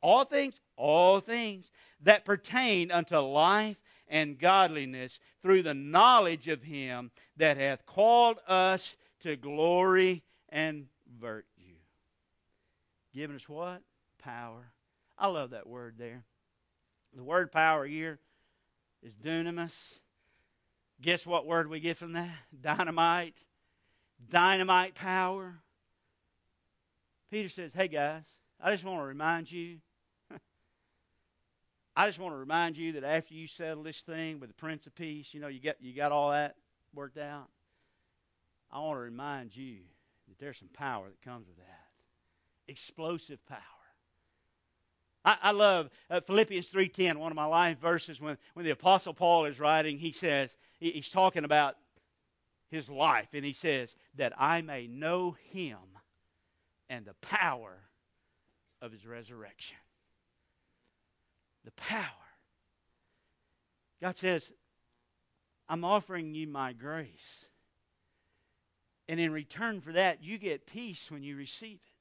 All 0.02 0.26
things? 0.26 0.60
All 0.76 1.20
things 1.20 1.70
that 2.02 2.26
pertain 2.26 2.92
unto 2.92 3.18
life 3.18 3.78
and 4.14 4.38
godliness 4.38 5.18
through 5.42 5.64
the 5.64 5.74
knowledge 5.74 6.48
of 6.48 6.62
him 6.62 7.10
that 7.36 7.58
hath 7.58 7.84
called 7.88 8.38
us 8.48 8.96
to 9.22 9.36
glory 9.36 10.22
and 10.50 10.86
virtue. 11.20 11.48
Giving 13.12 13.36
us 13.36 13.50
what? 13.50 13.82
Power. 14.20 14.72
I 15.18 15.28
love 15.28 15.50
that 15.50 15.66
word 15.66 15.96
there. 15.98 16.26
The 17.16 17.24
word 17.24 17.52
power 17.52 17.88
here 17.88 18.20
is 19.02 19.16
dunamis. 19.16 19.74
Guess 21.02 21.26
what 21.26 21.48
word 21.48 21.68
we 21.68 21.80
get 21.80 21.98
from 21.98 22.14
that? 22.14 22.30
Dynamite. 22.62 23.36
Dynamite 24.30 24.94
power. 24.94 25.56
Peter 27.32 27.50
says, 27.50 27.72
Hey 27.74 27.88
guys, 27.88 28.26
I 28.62 28.72
just 28.72 28.84
want 28.84 29.00
to 29.00 29.06
remind 29.06 29.52
you 29.52 29.80
I 31.96 32.08
just 32.08 32.18
want 32.18 32.34
to 32.34 32.38
remind 32.38 32.76
you 32.76 32.94
that 32.94 33.04
after 33.04 33.36
you 33.36 33.48
settle 33.48 33.84
this 33.84 34.02
thing 34.02 34.40
with 34.40 34.50
the 34.50 34.56
Prince 34.56 34.88
of 34.88 34.96
Peace, 34.96 35.34
you 35.34 35.40
know, 35.40 35.48
you 35.48 35.60
got, 35.60 35.76
you 35.80 35.94
got 35.94 36.12
all 36.12 36.32
that 36.32 36.56
worked 36.94 37.20
out. 37.20 37.50
I 38.72 38.80
want 38.80 38.98
to 38.98 39.02
remind 39.02 39.56
you 39.56 39.78
that 40.28 40.40
there's 40.40 40.58
some 40.58 40.70
power 40.74 41.06
that 41.08 41.22
comes 41.22 41.48
with 41.48 41.58
that 41.58 41.88
explosive 42.68 43.46
power. 43.46 43.60
I, 45.24 45.38
I 45.42 45.52
love 45.52 45.92
uh, 46.10 46.22
Philippians 46.22 46.68
3.10, 46.70 47.18
one 47.18 47.32
of 47.32 47.36
my 47.36 47.46
life 47.46 47.80
verses, 47.80 48.20
when, 48.20 48.38
when 48.56 48.66
the 48.66 48.72
Apostle 48.72 49.14
Paul 49.14 49.46
is 49.46 49.60
writing, 49.60 50.00
he 50.00 50.12
says, 50.12 50.56
he, 50.80 50.92
he's 50.92 51.10
talking 51.10 51.44
about 51.44 51.76
his 52.72 52.90
life, 52.90 53.28
and 53.34 53.46
he 53.46 53.54
says, 53.54 53.94
that 54.16 54.34
I 54.36 54.62
may 54.62 54.88
know 54.88 55.36
him 55.52 55.78
and 56.90 57.06
the 57.06 57.14
power 57.22 57.78
of 58.82 58.92
his 58.92 59.06
resurrection 59.06 59.78
the 61.64 61.72
power. 61.72 62.10
God 64.02 64.18
says, 64.18 64.50
I'm 65.70 65.84
offering 65.84 66.34
you 66.34 66.48
my 66.48 66.74
grace. 66.74 67.46
And 69.08 69.20
in 69.20 69.32
return 69.32 69.82
for 69.82 69.94
that, 69.94 70.24
you 70.24 70.38
get 70.38 70.66
peace 70.66 71.10
when 71.10 71.24
you 71.24 71.36
receive 71.36 71.76
it. 71.76 71.94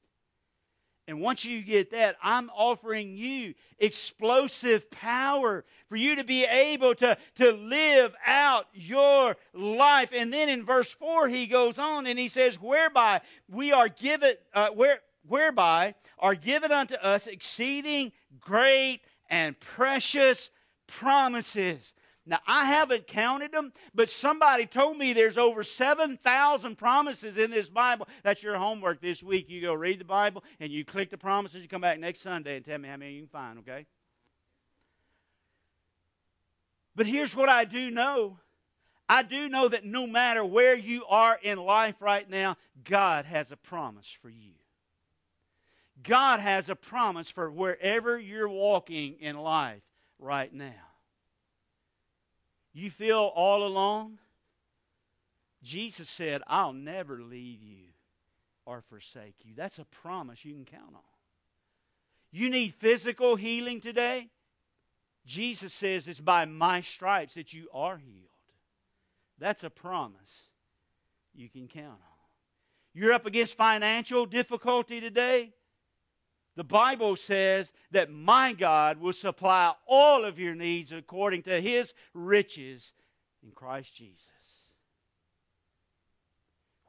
And 1.09 1.21
once 1.21 1.45
you 1.45 1.63
get 1.63 1.91
that, 1.91 2.17
I'm 2.23 2.49
offering 2.51 3.17
you 3.17 3.55
explosive 3.79 4.89
power 4.91 5.65
for 5.89 5.97
you 5.97 6.15
to 6.17 6.25
be 6.25 6.45
able 6.45 6.95
to, 6.97 7.19
to 7.37 7.53
live 7.53 8.15
out 8.25 8.67
your 8.73 9.37
life. 9.53 10.11
And 10.15 10.33
then 10.33 10.49
in 10.49 10.65
verse 10.65 10.91
4, 10.93 11.29
he 11.29 11.49
goes 11.49 11.77
on 11.77 12.07
and 12.07 12.19
he 12.19 12.29
says, 12.29 12.55
Whereby 12.55 13.21
we 13.49 13.73
are 13.73 13.89
given, 13.89 14.35
uh, 14.55 14.69
where, 14.71 15.01
whereby 15.27 15.97
are 16.21 16.37
given 16.37 16.71
unto 16.71 16.95
us 16.95 17.27
exceeding 17.27 18.13
great 18.41 19.01
and 19.33 19.59
precious 19.59 20.51
promises. 20.87 21.95
Now, 22.25 22.39
I 22.47 22.67
haven't 22.67 23.09
counted 23.09 23.51
them, 23.51 23.73
but 23.93 24.09
somebody 24.11 24.67
told 24.67 24.97
me 24.97 25.13
there's 25.13 25.39
over 25.39 25.65
7,000 25.65 26.77
promises 26.77 27.37
in 27.37 27.51
this 27.51 27.69
Bible. 27.69 28.07
That's 28.23 28.45
your 28.45 28.57
homework 28.57 29.01
this 29.01 29.21
week. 29.25 29.49
You 29.49 29.61
go 29.61 29.75
read 29.75 29.99
the 29.99 30.05
Bible 30.05 30.45
and 30.61 30.71
you 30.71 30.85
click 30.85 31.11
the 31.11 31.19
promises. 31.19 31.63
You 31.63 31.69
come 31.69 31.81
back 31.81 31.99
next 31.99 32.21
Sunday 32.21 32.57
and 32.57 32.65
tell 32.65 32.79
me 32.79 32.89
how 32.89 32.97
many 32.97 33.15
you 33.15 33.23
can 33.23 33.29
find, 33.29 33.59
okay? 33.61 33.87
But 36.95 37.07
here's 37.07 37.35
what 37.35 37.49
I 37.49 37.65
do 37.65 37.91
know 37.91 38.39
I 39.09 39.23
do 39.23 39.49
know 39.49 39.69
that 39.69 39.85
no 39.85 40.07
matter 40.07 40.45
where 40.45 40.77
you 40.77 41.05
are 41.07 41.39
in 41.43 41.59
life 41.59 41.97
right 42.01 42.29
now, 42.31 42.57
God 42.85 43.25
has 43.25 43.51
a 43.51 43.57
promise 43.57 44.17
for 44.23 44.29
you. 44.29 44.53
God 46.03 46.41
has 46.41 46.69
a 46.69 46.75
promise 46.75 47.31
for 47.31 47.51
wherever 47.51 48.19
you're 48.19 48.49
walking 48.49 49.17
in 49.21 49.37
life 49.37 49.83
right 50.19 50.53
now. 50.53 50.73
You 52.73 52.91
feel 52.91 53.31
all 53.35 53.65
alone? 53.65 54.19
Jesus 55.63 56.09
said, 56.09 56.43
I'll 56.47 56.73
never 56.73 57.21
leave 57.21 57.63
you 57.63 57.89
or 58.65 58.83
forsake 58.89 59.37
you. 59.45 59.53
That's 59.55 59.79
a 59.79 59.85
promise 59.85 60.45
you 60.45 60.55
can 60.55 60.65
count 60.65 60.95
on. 60.95 61.01
You 62.31 62.49
need 62.49 62.75
physical 62.75 63.37
healing 63.37 63.81
today? 63.81 64.31
Jesus 65.27 65.73
says 65.73 66.09
it's 66.09 66.21
by 66.21 66.47
my 66.47 66.81
stripes 66.81 67.35
that 67.35 67.53
you 67.53 67.69
are 67.73 67.99
healed. 67.99 68.29
That's 69.39 69.63
a 69.63 69.71
promise 69.71 70.49
you 71.35 71.49
can 71.49 71.69
count 71.69 71.87
on. 71.87 71.99
You're 72.95 73.13
up 73.13 73.27
against 73.27 73.55
financial 73.55 74.27
difficulty 74.27 75.01
today? 75.01 75.53
The 76.55 76.65
Bible 76.65 77.17
says 77.17 77.73
that 77.93 78.11
my 78.11 78.53
God 78.53 79.01
will 79.01 79.15
supply 79.15 79.75
all 79.87 80.25
of 80.25 80.39
your 80.39 80.55
needs 80.55 80.93
according 80.93 81.45
to 81.45 81.61
his 81.61 81.95
riches 82.13 82.93
in 83.43 83.53
Christ 83.53 83.95
Jesus. 83.95 84.27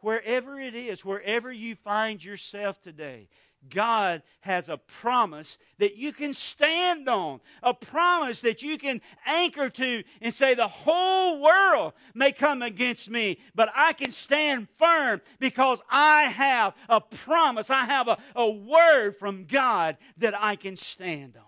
Wherever 0.02 0.60
it 0.60 0.76
is, 0.76 1.06
wherever 1.06 1.52
you 1.52 1.76
find 1.76 2.22
yourself 2.22 2.82
today, 2.82 3.30
God 3.70 4.24
has 4.42 4.70
a 4.70 4.78
promise 4.78 5.58
that 5.78 5.96
you 5.96 6.12
can 6.12 6.34
stand 6.34 7.08
on, 7.08 7.40
a 7.62 7.74
promise 7.74 8.42
that 8.42 8.62
you 8.62 8.78
can 8.78 9.02
anchor 9.26 9.70
to 9.70 10.04
and 10.22 10.34
say, 10.34 10.54
The 10.54 10.68
whole 10.68 11.42
world 11.42 11.94
may 12.14 12.32
come 12.32 12.62
against 12.62 13.10
me, 13.10 13.40
but 13.56 13.72
I 13.76 13.94
can 13.94 14.12
stand 14.12 14.68
firm 14.78 15.22
because 15.40 15.82
I 15.90 16.24
have 16.24 16.74
a 16.90 17.00
promise. 17.02 17.70
I 17.70 17.86
have 17.86 18.08
a, 18.08 18.18
a 18.36 18.50
word 18.50 19.18
from 19.18 19.46
God 19.46 19.98
that 20.18 20.34
I 20.38 20.56
can 20.56 20.78
stand 20.78 21.38
on. 21.38 21.44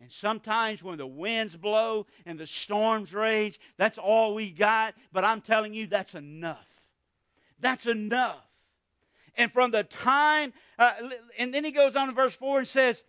And 0.00 0.12
sometimes 0.12 0.82
when 0.82 0.98
the 0.98 1.06
winds 1.06 1.56
blow 1.56 2.06
and 2.24 2.38
the 2.38 2.46
storms 2.46 3.12
rage, 3.12 3.58
that's 3.76 3.98
all 3.98 4.34
we 4.34 4.50
got. 4.50 4.94
But 5.12 5.24
I'm 5.24 5.40
telling 5.40 5.74
you, 5.74 5.86
that's 5.86 6.14
enough. 6.14 6.66
That's 7.60 7.86
enough. 7.86 8.47
And 9.38 9.50
from 9.52 9.70
the 9.70 9.84
time, 9.84 10.52
uh, 10.78 10.92
and 11.38 11.54
then 11.54 11.64
he 11.64 11.70
goes 11.70 11.96
on 11.96 12.10
in 12.10 12.14
verse 12.14 12.34
4 12.34 12.58
and 12.58 12.68
says, 12.68 13.04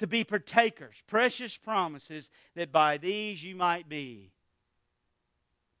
to 0.00 0.08
be 0.08 0.24
partakers, 0.24 0.96
precious 1.06 1.56
promises, 1.56 2.28
that 2.56 2.72
by 2.72 2.96
these 2.98 3.44
you 3.44 3.54
might 3.54 3.88
be 3.88 4.32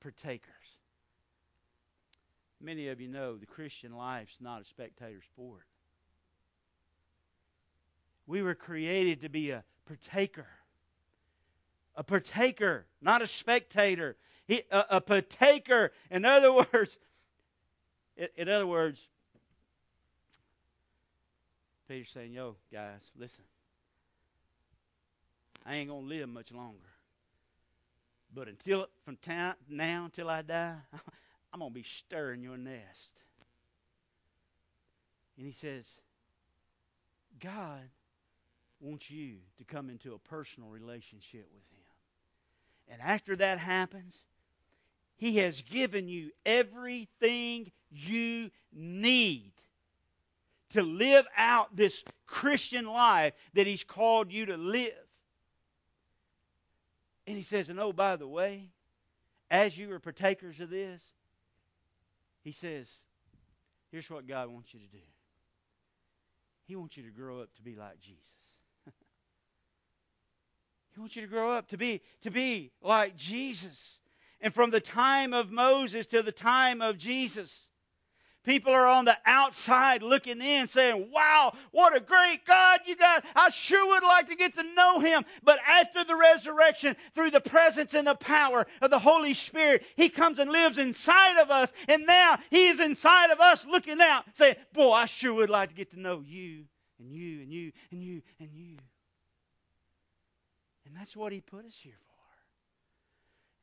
partakers. 0.00 0.48
Many 2.60 2.86
of 2.86 3.00
you 3.00 3.08
know 3.08 3.36
the 3.36 3.46
Christian 3.46 3.96
life's 3.96 4.36
not 4.40 4.62
a 4.62 4.64
spectator 4.64 5.20
sport. 5.22 5.66
We 8.28 8.42
were 8.42 8.54
created 8.54 9.22
to 9.22 9.28
be 9.28 9.50
a 9.50 9.64
partaker. 9.86 10.46
A 11.96 12.04
partaker, 12.04 12.86
not 13.00 13.22
a 13.22 13.26
spectator. 13.26 14.16
a, 14.48 14.62
a 14.70 15.00
partaker. 15.00 15.90
In 16.12 16.24
other 16.24 16.52
words, 16.72 16.96
in 18.36 18.48
other 18.48 18.68
words, 18.68 19.08
Peter's 21.92 22.08
saying, 22.08 22.32
Yo, 22.32 22.56
guys, 22.72 23.00
listen. 23.18 23.44
I 25.66 25.74
ain't 25.74 25.90
going 25.90 26.08
to 26.08 26.08
live 26.08 26.26
much 26.26 26.50
longer. 26.50 26.78
But 28.34 28.48
until 28.48 28.86
from 29.04 29.18
now 29.68 30.06
until 30.06 30.30
I 30.30 30.40
die, 30.40 30.76
I'm 31.52 31.60
going 31.60 31.70
to 31.70 31.74
be 31.74 31.82
stirring 31.82 32.42
your 32.42 32.56
nest. 32.56 33.12
And 35.36 35.44
he 35.44 35.52
says, 35.52 35.84
God 37.38 37.82
wants 38.80 39.10
you 39.10 39.34
to 39.58 39.64
come 39.64 39.90
into 39.90 40.14
a 40.14 40.18
personal 40.18 40.70
relationship 40.70 41.46
with 41.52 41.64
him. 41.72 41.84
And 42.88 43.02
after 43.02 43.36
that 43.36 43.58
happens, 43.58 44.16
he 45.16 45.36
has 45.36 45.60
given 45.60 46.08
you 46.08 46.30
everything 46.46 47.70
you 47.90 48.50
need 48.72 49.52
to 50.72 50.82
live 50.82 51.26
out 51.36 51.74
this 51.76 52.04
Christian 52.26 52.86
life 52.86 53.34
that 53.54 53.66
He's 53.66 53.84
called 53.84 54.32
you 54.32 54.46
to 54.46 54.56
live. 54.56 54.92
And 57.26 57.36
He 57.36 57.42
says, 57.42 57.68
and 57.68 57.78
oh, 57.80 57.92
by 57.92 58.16
the 58.16 58.28
way, 58.28 58.70
as 59.50 59.76
you 59.76 59.92
are 59.92 60.00
partakers 60.00 60.60
of 60.60 60.70
this, 60.70 61.02
He 62.42 62.52
says, 62.52 62.88
here's 63.90 64.10
what 64.10 64.26
God 64.26 64.48
wants 64.48 64.74
you 64.74 64.80
to 64.80 64.86
do. 64.86 64.98
He 66.66 66.76
wants 66.76 66.96
you 66.96 67.02
to 67.02 67.10
grow 67.10 67.40
up 67.40 67.54
to 67.56 67.62
be 67.62 67.74
like 67.74 68.00
Jesus. 68.00 68.22
he 70.94 71.00
wants 71.00 71.16
you 71.16 71.22
to 71.22 71.28
grow 71.28 71.52
up 71.52 71.68
to 71.68 71.76
be 71.76 72.00
to 72.22 72.30
be 72.30 72.70
like 72.80 73.16
Jesus. 73.16 73.98
And 74.40 74.54
from 74.54 74.70
the 74.70 74.80
time 74.80 75.34
of 75.34 75.50
Moses 75.50 76.06
to 76.06 76.22
the 76.22 76.32
time 76.32 76.80
of 76.80 76.98
Jesus, 76.98 77.66
People 78.44 78.72
are 78.72 78.88
on 78.88 79.04
the 79.04 79.16
outside 79.24 80.02
looking 80.02 80.40
in 80.40 80.66
saying, 80.66 81.10
Wow, 81.12 81.54
what 81.70 81.96
a 81.96 82.00
great 82.00 82.44
God 82.44 82.80
you 82.86 82.96
got. 82.96 83.24
I 83.36 83.50
sure 83.50 83.86
would 83.86 84.02
like 84.02 84.28
to 84.28 84.34
get 84.34 84.54
to 84.54 84.64
know 84.74 84.98
him. 84.98 85.24
But 85.44 85.60
after 85.66 86.02
the 86.02 86.16
resurrection, 86.16 86.96
through 87.14 87.30
the 87.30 87.40
presence 87.40 87.94
and 87.94 88.06
the 88.06 88.16
power 88.16 88.66
of 88.80 88.90
the 88.90 88.98
Holy 88.98 89.32
Spirit, 89.32 89.84
he 89.94 90.08
comes 90.08 90.40
and 90.40 90.50
lives 90.50 90.76
inside 90.76 91.40
of 91.40 91.50
us. 91.50 91.72
And 91.88 92.04
now 92.04 92.38
he 92.50 92.66
is 92.66 92.80
inside 92.80 93.30
of 93.30 93.38
us 93.38 93.64
looking 93.64 94.00
out, 94.00 94.24
saying, 94.34 94.56
Boy, 94.72 94.90
I 94.90 95.06
sure 95.06 95.34
would 95.34 95.50
like 95.50 95.68
to 95.68 95.74
get 95.74 95.92
to 95.92 96.00
know 96.00 96.22
you 96.26 96.64
and 96.98 97.12
you 97.12 97.42
and 97.42 97.52
you 97.52 97.72
and 97.92 98.02
you 98.02 98.22
and 98.40 98.50
you. 98.52 98.76
And 100.84 100.96
that's 100.96 101.16
what 101.16 101.32
he 101.32 101.40
put 101.40 101.64
us 101.64 101.76
here 101.80 101.94
for. 102.06 102.11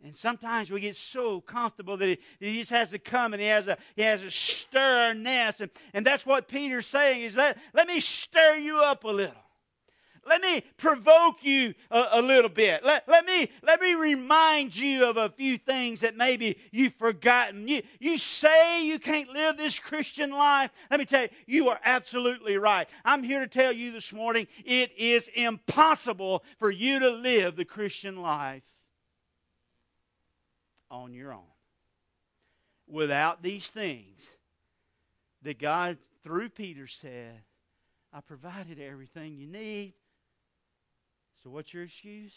And 0.03 0.15
sometimes 0.15 0.71
we 0.71 0.79
get 0.79 0.95
so 0.95 1.41
comfortable 1.41 1.97
that 1.97 2.07
he, 2.07 2.19
he, 2.39 2.59
just 2.59 2.71
has 2.71 2.89
to 2.91 2.99
come 2.99 3.33
and 3.33 3.41
he 3.41 3.49
has 3.49 3.67
a 3.67 3.77
he 3.95 4.01
has 4.03 4.21
to 4.21 4.31
stir 4.31 5.07
our 5.07 5.13
nest. 5.13 5.59
And, 5.59 5.71
and 5.93 6.05
that's 6.05 6.25
what 6.25 6.47
Peter's 6.47 6.88
saying 6.88 7.23
is 7.23 7.35
let, 7.35 7.57
let 7.73 7.88
me 7.88 7.99
stir 7.99 8.55
you 8.55 8.81
up 8.81 9.03
a 9.03 9.09
little. 9.09 9.35
Let 10.27 10.41
me 10.41 10.63
provoke 10.77 11.43
you 11.43 11.73
a, 11.89 12.05
a, 12.12 12.21
little 12.21 12.49
bit. 12.49 12.83
Let, 12.85 13.07
let, 13.07 13.25
me, 13.25 13.49
let 13.63 13.81
me 13.81 13.95
remind 13.95 14.75
you 14.75 15.05
of 15.05 15.17
a 15.17 15.29
few 15.29 15.57
things 15.57 16.01
that 16.01 16.15
maybe 16.15 16.57
you've 16.71 16.93
forgotten. 16.95 17.67
You, 17.67 17.81
you 17.99 18.17
say 18.17 18.85
you 18.85 18.99
can't 18.99 19.29
live 19.29 19.57
this 19.57 19.79
Christian 19.79 20.29
life. 20.29 20.69
Let 20.91 20.99
me 20.99 21.05
tell 21.07 21.23
you, 21.23 21.29
you 21.47 21.69
are 21.69 21.79
absolutely 21.83 22.57
right. 22.57 22.88
I'm 23.03 23.23
here 23.23 23.39
to 23.39 23.47
tell 23.47 23.71
you 23.71 23.91
this 23.91 24.13
morning 24.13 24.45
it 24.63 24.91
is 24.97 25.29
impossible 25.33 26.43
for 26.59 26.69
you 26.69 26.99
to 26.99 27.09
live 27.09 27.55
the 27.55 27.65
Christian 27.65 28.21
life 28.21 28.68
on 30.91 31.13
your 31.13 31.34
own. 31.34 31.41
Without 32.88 33.43
these 33.43 33.67
things 33.67 34.28
that 35.43 35.60
God, 35.60 35.97
through 36.23 36.49
Peter, 36.49 36.88
said, 36.88 37.41
I 38.12 38.21
provided 38.21 38.80
everything 38.80 39.38
you 39.38 39.47
need. 39.47 39.93
So, 41.43 41.49
what's 41.49 41.73
your 41.73 41.84
excuse? 41.84 42.34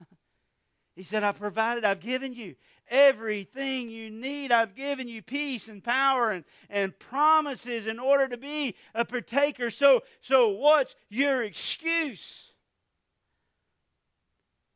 he 0.96 1.02
said, 1.02 1.22
I 1.22 1.32
provided, 1.32 1.84
I've 1.84 2.00
given 2.00 2.34
you 2.34 2.56
everything 2.88 3.88
you 3.88 4.10
need. 4.10 4.52
I've 4.52 4.74
given 4.74 5.08
you 5.08 5.22
peace 5.22 5.68
and 5.68 5.82
power 5.82 6.32
and, 6.32 6.44
and 6.68 6.98
promises 6.98 7.86
in 7.86 7.98
order 7.98 8.28
to 8.28 8.36
be 8.36 8.74
a 8.94 9.04
partaker. 9.04 9.70
So, 9.70 10.02
so, 10.20 10.48
what's 10.48 10.94
your 11.08 11.44
excuse? 11.44 12.50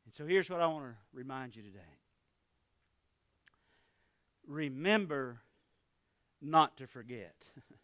And 0.07 0.15
so, 0.15 0.25
here's 0.25 0.49
what 0.49 0.61
I 0.61 0.67
want 0.69 0.85
to 0.85 0.95
remind 1.13 1.57
you 1.57 1.63
today 1.63 1.98
remember 4.49 5.41
not 6.41 6.77
to 6.79 6.87
forget. 6.87 7.35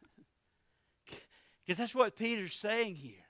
Because 1.66 1.78
that's 1.78 1.94
what 1.94 2.14
Peter's 2.18 2.54
saying 2.54 2.96
here. 2.96 3.24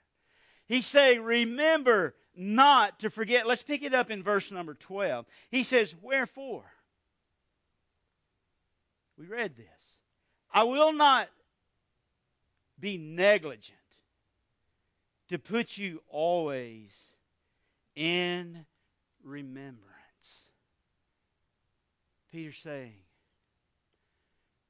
He's 0.66 0.86
saying, 0.86 1.22
remember 1.22 2.16
not 2.34 2.98
to 2.98 3.08
forget. 3.08 3.46
Let's 3.46 3.62
pick 3.62 3.84
it 3.84 3.94
up 3.94 4.10
in 4.10 4.24
verse 4.24 4.50
number 4.50 4.74
12. 4.74 5.24
He 5.52 5.62
says, 5.62 5.94
Wherefore? 6.02 6.64
We 9.16 9.26
read 9.26 9.56
this. 9.56 9.66
I 10.52 10.64
will 10.64 10.92
not 10.92 11.28
be 12.80 12.98
negligent 12.98 13.78
to 15.28 15.38
put 15.38 15.78
you 15.78 16.02
always 16.08 16.90
in 17.94 18.66
remembrance 19.22 19.84
Peter's 22.34 22.58
saying, 22.64 22.94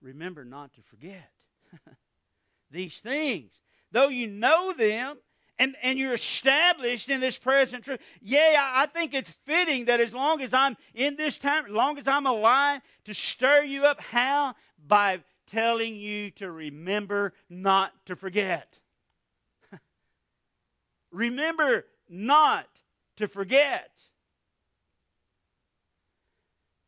remember 0.04 0.44
not 0.44 0.74
to 0.74 0.82
forget 0.82 1.30
these 2.70 2.98
things. 2.98 3.58
Though 3.90 4.08
you 4.08 4.26
know 4.26 4.72
them 4.72 5.16
and, 5.58 5.76
and 5.82 5.98
you're 5.98 6.14
established 6.14 7.08
in 7.08 7.20
this 7.20 7.38
present 7.38 7.84
truth. 7.84 8.00
Yeah, 8.20 8.70
I 8.74 8.86
think 8.86 9.14
it's 9.14 9.30
fitting 9.44 9.86
that 9.86 10.00
as 10.00 10.12
long 10.12 10.40
as 10.42 10.52
I'm 10.52 10.76
in 10.94 11.16
this 11.16 11.38
time, 11.38 11.66
as 11.66 11.72
long 11.72 11.98
as 11.98 12.06
I'm 12.06 12.26
alive, 12.26 12.82
to 13.04 13.14
stir 13.14 13.62
you 13.62 13.84
up. 13.84 14.00
How? 14.00 14.54
By 14.86 15.20
telling 15.46 15.94
you 15.94 16.30
to 16.32 16.50
remember 16.50 17.32
not 17.48 17.92
to 18.06 18.16
forget. 18.16 18.78
remember 21.12 21.86
not 22.08 22.66
to 23.16 23.28
forget. 23.28 23.90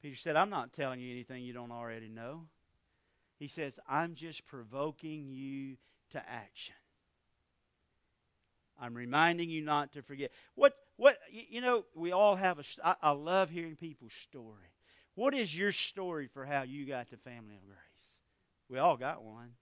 Peter 0.03 0.17
said, 0.17 0.37
I'm 0.37 0.51
not 0.51 0.73
telling 0.73 1.01
you 1.01 1.11
anything 1.11 1.43
you 1.43 1.53
don't 1.53 1.73
already 1.73 2.09
know. 2.09 2.43
He 3.39 3.49
says, 3.49 3.79
I'm 3.89 4.15
just 4.15 4.47
provoking 4.47 5.29
you 5.31 5.77
to 6.13 6.19
action. 6.19 6.75
I'm 8.81 8.95
reminding 8.95 9.51
you 9.51 9.63
not 9.63 9.93
to 9.93 10.03
forget. 10.03 10.31
What, 10.55 10.75
what, 10.97 11.19
you 11.31 11.61
know, 11.61 11.85
we 11.95 12.13
all 12.13 12.37
have 12.37 12.59
a, 12.59 12.65
I, 12.85 12.95
I 13.03 13.11
love 13.11 13.51
hearing 13.51 13.77
people's 13.77 14.13
story. 14.13 14.73
What 15.15 15.35
is 15.35 15.57
your 15.57 15.73
story 15.73 16.27
for 16.27 16.45
how 16.45 16.63
you 16.63 16.87
got 16.87 17.09
to 17.11 17.17
Family 17.17 17.55
of 17.55 17.67
Grace? 17.67 17.77
We 18.69 18.79
all 18.79 18.97
got 18.97 19.25
one. 19.25 19.53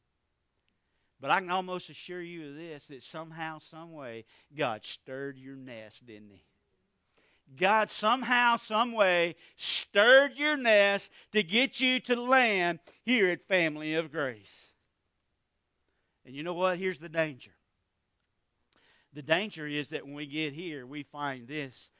But 1.20 1.30
I 1.30 1.40
can 1.40 1.50
almost 1.50 1.90
assure 1.90 2.20
you 2.20 2.50
of 2.50 2.56
this 2.56 2.86
that 2.86 3.02
somehow, 3.02 3.58
some 3.58 3.92
way, 3.92 4.24
God 4.56 4.84
stirred 4.84 5.38
your 5.38 5.56
nest, 5.56 6.04
didn't 6.04 6.30
He? 6.30 6.44
God 7.56 7.90
somehow, 7.90 8.56
some 8.56 8.92
way 8.92 9.36
stirred 9.56 10.32
your 10.36 10.56
nest 10.56 11.10
to 11.32 11.42
get 11.42 11.78
you 11.80 12.00
to 12.00 12.20
land 12.20 12.80
here 13.02 13.28
at 13.30 13.46
Family 13.46 13.94
of 13.94 14.10
Grace. 14.10 14.68
And 16.24 16.34
you 16.34 16.42
know 16.42 16.54
what? 16.54 16.78
Here's 16.78 16.98
the 16.98 17.08
danger. 17.08 17.52
The 19.12 19.22
danger 19.22 19.66
is 19.66 19.90
that 19.90 20.04
when 20.04 20.14
we 20.14 20.26
get 20.26 20.52
here, 20.54 20.86
we 20.86 21.04
find 21.04 21.46
this 21.46 21.90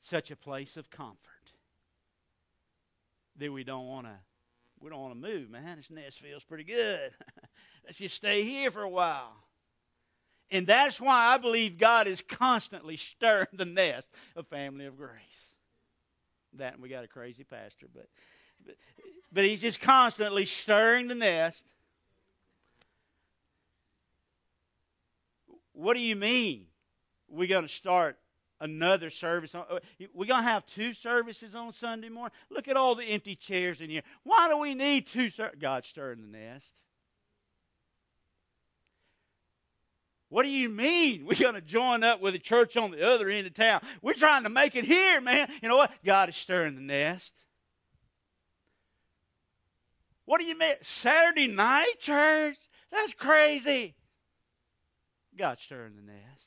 such 0.00 0.30
a 0.30 0.36
place 0.36 0.76
of 0.76 0.90
comfort 0.90 1.18
that 3.36 3.52
we 3.52 3.64
don't 3.64 3.86
want 3.86 4.06
to 4.06 4.16
we 4.80 4.90
don't 4.90 5.00
want 5.00 5.14
to 5.14 5.20
move, 5.20 5.48
man. 5.48 5.76
This 5.76 5.90
nest 5.90 6.20
feels 6.20 6.42
pretty 6.42 6.64
good. 6.64 7.12
Let's 7.84 7.98
just 7.98 8.16
stay 8.16 8.42
here 8.42 8.70
for 8.72 8.82
a 8.82 8.88
while. 8.88 9.32
And 10.52 10.66
that's 10.66 11.00
why 11.00 11.34
I 11.34 11.38
believe 11.38 11.78
God 11.78 12.06
is 12.06 12.20
constantly 12.20 12.96
stirring 12.96 13.48
the 13.54 13.64
nest 13.64 14.08
of 14.36 14.46
family 14.46 14.84
of 14.84 14.96
grace. 14.96 15.54
That 16.54 16.78
we 16.78 16.90
got 16.90 17.02
a 17.02 17.08
crazy 17.08 17.42
pastor, 17.42 17.86
but, 17.92 18.06
but 18.64 18.76
but 19.32 19.44
he's 19.44 19.62
just 19.62 19.80
constantly 19.80 20.44
stirring 20.44 21.08
the 21.08 21.14
nest. 21.14 21.62
What 25.72 25.94
do 25.94 26.00
you 26.00 26.16
mean? 26.16 26.66
We're 27.28 27.48
going 27.48 27.66
to 27.66 27.72
start 27.72 28.18
another 28.60 29.08
service. 29.08 29.54
We're 30.12 30.26
going 30.26 30.44
to 30.44 30.50
have 30.50 30.66
two 30.66 30.92
services 30.92 31.54
on 31.54 31.72
Sunday 31.72 32.10
morning. 32.10 32.36
Look 32.50 32.68
at 32.68 32.76
all 32.76 32.94
the 32.94 33.04
empty 33.04 33.34
chairs 33.34 33.80
in 33.80 33.88
here. 33.88 34.02
Why 34.22 34.50
do 34.50 34.58
we 34.58 34.74
need 34.74 35.06
two 35.06 35.30
services? 35.30 35.58
God 35.60 35.86
stirring 35.86 36.20
the 36.20 36.38
nest. 36.38 36.74
What 40.32 40.44
do 40.44 40.48
you 40.48 40.70
mean? 40.70 41.26
We're 41.26 41.34
going 41.34 41.56
to 41.56 41.60
join 41.60 42.02
up 42.02 42.22
with 42.22 42.34
a 42.34 42.38
church 42.38 42.78
on 42.78 42.90
the 42.90 43.06
other 43.06 43.28
end 43.28 43.46
of 43.46 43.52
town. 43.52 43.82
We're 44.00 44.14
trying 44.14 44.44
to 44.44 44.48
make 44.48 44.74
it 44.74 44.86
here, 44.86 45.20
man. 45.20 45.46
You 45.62 45.68
know 45.68 45.76
what? 45.76 45.92
God 46.06 46.30
is 46.30 46.36
stirring 46.36 46.74
the 46.74 46.80
nest. 46.80 47.34
What 50.24 50.40
do 50.40 50.46
you 50.46 50.56
mean? 50.56 50.76
Saturday 50.80 51.48
night 51.48 52.00
church? 52.00 52.56
That's 52.90 53.12
crazy. 53.12 53.94
God's 55.36 55.60
stirring 55.60 55.96
the 55.96 56.12
nest. 56.12 56.46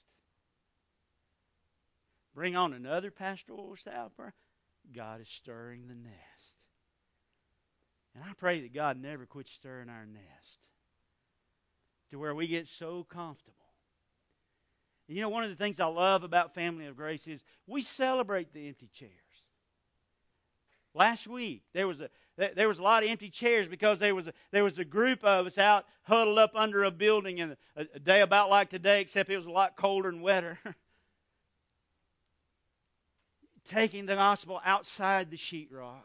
Bring 2.34 2.56
on 2.56 2.74
another 2.74 3.12
pastoral 3.12 3.76
staff. 3.76 4.13
God 4.95 5.21
is 5.21 5.30
stirring 5.30 5.84
the 5.88 5.93
nest. 5.93 6.15
And 8.15 8.24
I 8.24 8.34
pray 8.36 8.62
that 8.62 8.74
God 8.74 9.00
never 9.00 9.28
quits 9.28 9.52
stirring 9.52 9.89
our 9.89 10.08
nest 10.08 10.69
to 12.10 12.17
where 12.17 12.34
we 12.34 12.48
get 12.48 12.67
so 12.67 13.04
comfortable 13.04 13.64
you 15.08 15.22
know, 15.22 15.30
one 15.30 15.44
of 15.44 15.50
the 15.50 15.56
things 15.56 15.80
I 15.80 15.86
love 15.86 16.24
about 16.24 16.56
Family 16.56 16.88
of 16.88 16.98
Grace 16.98 17.28
is 17.28 17.44
we 17.68 17.82
celebrate 17.82 18.54
the 18.54 18.68
empty 18.68 18.89
chairs. 18.94 19.12
Last 20.94 21.28
week 21.28 21.63
there 21.74 21.88
was 21.88 22.00
a 22.00 22.10
there 22.38 22.68
was 22.68 22.80
a 22.80 22.84
lot 22.84 23.04
of 23.04 23.10
empty 23.10 23.30
chairs 23.30 23.68
because 23.68 24.00
there 24.00 24.13
was 24.13 24.28
a, 24.28 24.34
there 24.52 24.63
was 24.63 24.78
a 24.78 24.84
group 24.84 25.24
of 25.24 25.48
us 25.48 25.58
out 25.58 25.86
huddled 26.04 26.38
up 26.38 26.52
under 26.54 26.84
a 26.84 26.91
building 26.91 27.38
in 27.38 27.56
a, 27.78 27.88
a 27.94 28.00
day 28.00 28.20
about 28.22 28.50
like 28.50 28.70
today, 28.70 29.00
except 29.00 29.30
it 29.30 29.38
was 29.38 29.46
a 29.46 29.52
lot 29.52 29.78
colder 29.78 30.10
and 30.10 30.22
wetter. 30.22 30.60
Taking 33.68 34.06
the 34.06 34.15
gospel 34.15 34.60
outside 34.65 35.32
the 35.32 35.38
sheetrock. 35.38 36.04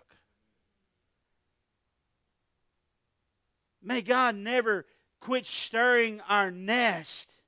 May 3.83 4.03
God 4.03 4.37
never 4.37 4.87
quit 5.21 5.47
stirring 5.47 6.21
our 6.29 6.51
nest 6.51 7.40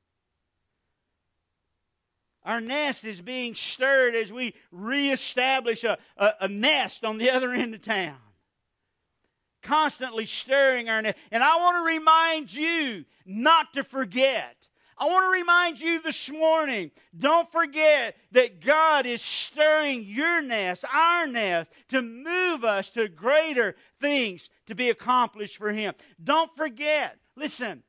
our 2.45 2.61
nest 2.61 3.05
is 3.05 3.21
being 3.21 3.55
stirred 3.55 4.15
as 4.15 4.33
we 4.33 4.55
reestablish 4.71 5.85
a, 5.85 5.99
a, 6.17 6.33
a, 6.41 6.49
nest 6.49 7.05
on 7.05 7.19
the 7.19 7.31
other 7.31 7.53
end 7.53 7.75
of 7.75 7.83
town. 7.83 8.17
Constantly 9.63 10.27
stirring 10.27 10.89
our 10.89 11.03
nest. 11.03 11.17
And 11.31 11.43
I 11.43 11.57
want 11.57 11.77
to 11.77 11.95
remind 11.95 12.53
you 12.53 13.05
not 13.25 13.73
to 13.75 13.85
forget. 13.85 14.69
I 14.99 15.07
want 15.07 15.25
to 15.25 15.41
remind 15.41 15.81
you 15.81 16.03
this 16.03 16.31
morning 16.31 16.91
don't 17.17 17.51
forget 17.51 18.17
that 18.33 18.61
God 18.61 19.07
is 19.07 19.23
stirring 19.23 20.05
your 20.05 20.43
nest, 20.43 20.85
our 20.93 21.27
nest, 21.27 21.71
to 21.89 22.03
move 22.03 22.65
us 22.65 22.89
to 22.91 23.09
greater 23.09 23.77
things 24.01 24.49
to 24.67 24.75
be 24.75 24.91
accomplished 24.91 25.59
for 25.59 25.73
Him. 25.73 25.95
Don't 26.23 26.55
forget, 26.57 27.17
listen, 27.37 27.83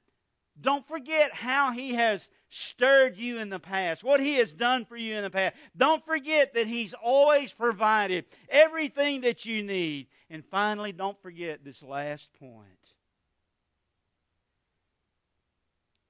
don't 0.60 0.88
forget 0.88 1.34
how 1.34 1.72
He 1.72 1.94
has 1.94 2.30
stirred 2.54 3.18
you 3.18 3.39
in 3.39 3.50
the 3.50 3.60
past, 3.60 4.04
what 4.04 4.20
He 4.20 4.36
has 4.36 4.54
done 4.54 4.86
for 4.86 4.96
you 4.96 5.16
in 5.16 5.24
the 5.24 5.30
past. 5.30 5.56
Don't 5.76 6.06
forget 6.06 6.54
that 6.54 6.68
He's 6.68 6.94
always 6.94 7.52
provided 7.52 8.26
everything 8.48 9.22
that 9.22 9.46
you 9.46 9.63
need. 9.63 10.08
And 10.30 10.46
finally, 10.46 10.92
don't 10.92 11.20
forget 11.22 11.66
this 11.66 11.82
last 11.82 12.30
point. 12.39 12.68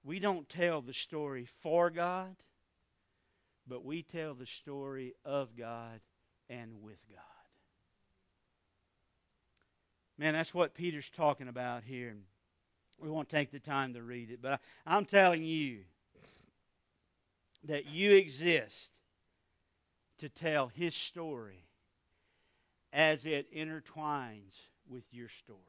We 0.04 0.20
don't 0.20 0.50
tell 0.50 0.82
the 0.82 0.94
story 0.94 1.48
for 1.62 1.90
God, 1.90 2.36
but 3.66 3.86
we 3.86 4.04
tell 4.04 4.34
the 4.34 4.46
story 4.46 5.14
of 5.24 5.56
God 5.58 6.02
and 6.50 6.82
with 6.82 7.00
God. 7.10 7.22
Man, 10.18 10.34
that's 10.34 10.54
what 10.54 10.76
Peter's 10.76 11.10
talking 11.10 11.48
about 11.48 11.86
here. 11.86 12.16
We 13.00 13.10
won't 13.10 13.30
take 13.30 13.52
the 13.52 13.60
time 13.60 13.94
to 13.94 14.04
read 14.04 14.30
it, 14.30 14.42
but 14.42 14.60
I'm 14.86 15.06
telling 15.06 15.44
you, 15.44 15.80
that 17.66 17.86
you 17.86 18.12
exist 18.12 18.92
to 20.20 20.30
tell 20.30 20.68
his 20.68 20.96
story 20.96 21.66
as 22.92 23.26
it 23.26 23.54
intertwines 23.54 24.54
with 24.88 25.04
your 25.12 25.30
story. 25.30 25.60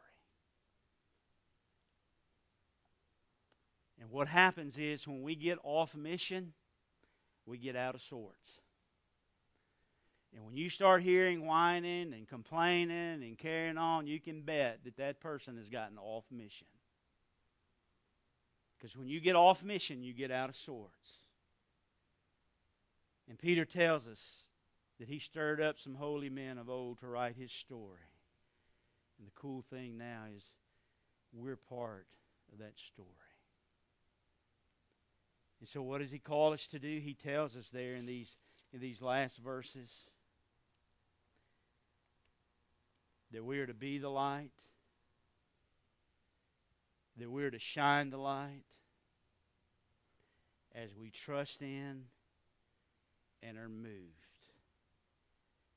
And 4.01 4.11
what 4.11 4.29
happens 4.29 4.77
is 4.77 5.07
when 5.07 5.23
we 5.23 5.35
get 5.35 5.59
off 5.63 5.95
mission, 5.95 6.53
we 7.47 7.59
get 7.59 7.77
out 7.77 7.95
of 7.95 8.03
sorts. 8.03 8.61
And 10.35 10.45
when 10.45 10.57
you 10.57 10.69
start 10.69 11.03
hearing 11.03 11.47
whining 11.47 12.13
and 12.13 12.29
complaining 12.29 13.23
and 13.23 13.39
carrying 13.39 13.79
on, 13.79 14.07
you 14.07 14.19
can 14.19 14.43
bet 14.43 14.81
that 14.85 14.97
that 14.97 15.21
person 15.21 15.57
has 15.57 15.69
gotten 15.69 15.97
off 15.97 16.25
mission. 16.31 16.67
Because 18.77 18.97
when 18.97 19.09
you 19.09 19.21
get 19.21 19.37
off 19.37 19.63
mission, 19.63 20.03
you 20.03 20.13
get 20.13 20.31
out 20.31 20.51
of 20.51 20.57
sorts. 20.57 21.24
And 23.29 23.39
Peter 23.39 23.65
tells 23.65 24.07
us 24.07 24.21
that 24.99 25.09
he 25.09 25.19
stirred 25.19 25.61
up 25.61 25.77
some 25.79 25.95
holy 25.95 26.31
men 26.31 26.59
of 26.59 26.69
old 26.69 26.99
to 27.01 27.07
write 27.07 27.37
his 27.37 27.51
story. 27.51 28.11
And 29.19 29.27
the 29.27 29.33
cool 29.35 29.65
thing 29.71 29.97
now 29.97 30.25
is 30.37 30.43
we're 31.33 31.57
part 31.57 32.07
of 32.53 32.59
that 32.59 32.75
story. 32.93 33.09
And 35.61 35.69
so 35.69 35.83
what 35.83 36.01
does 36.01 36.11
he 36.11 36.19
call 36.19 36.53
us 36.53 36.67
to 36.69 36.79
do? 36.79 37.01
He 37.01 37.15
tells 37.15 37.57
us 37.57 37.69
there 37.73 37.95
in 37.95 38.07
these 38.07 38.29
in 38.73 38.81
these 38.81 39.01
last 39.01 39.39
verses 39.39 39.89
that 43.31 43.45
we 43.45 43.61
are 43.61 43.67
to 43.67 43.75
be 43.75 43.99
the 43.99 44.09
light, 44.09 44.51
that 47.17 47.31
we're 47.31 47.51
to 47.51 47.59
shine 47.59 48.11
the 48.11 48.19
light 48.19 48.65
as 50.75 50.91
we 51.01 51.11
trust 51.11 51.63
in 51.63 52.03
and 53.47 53.59
are 53.59 53.69
moved 53.69 53.93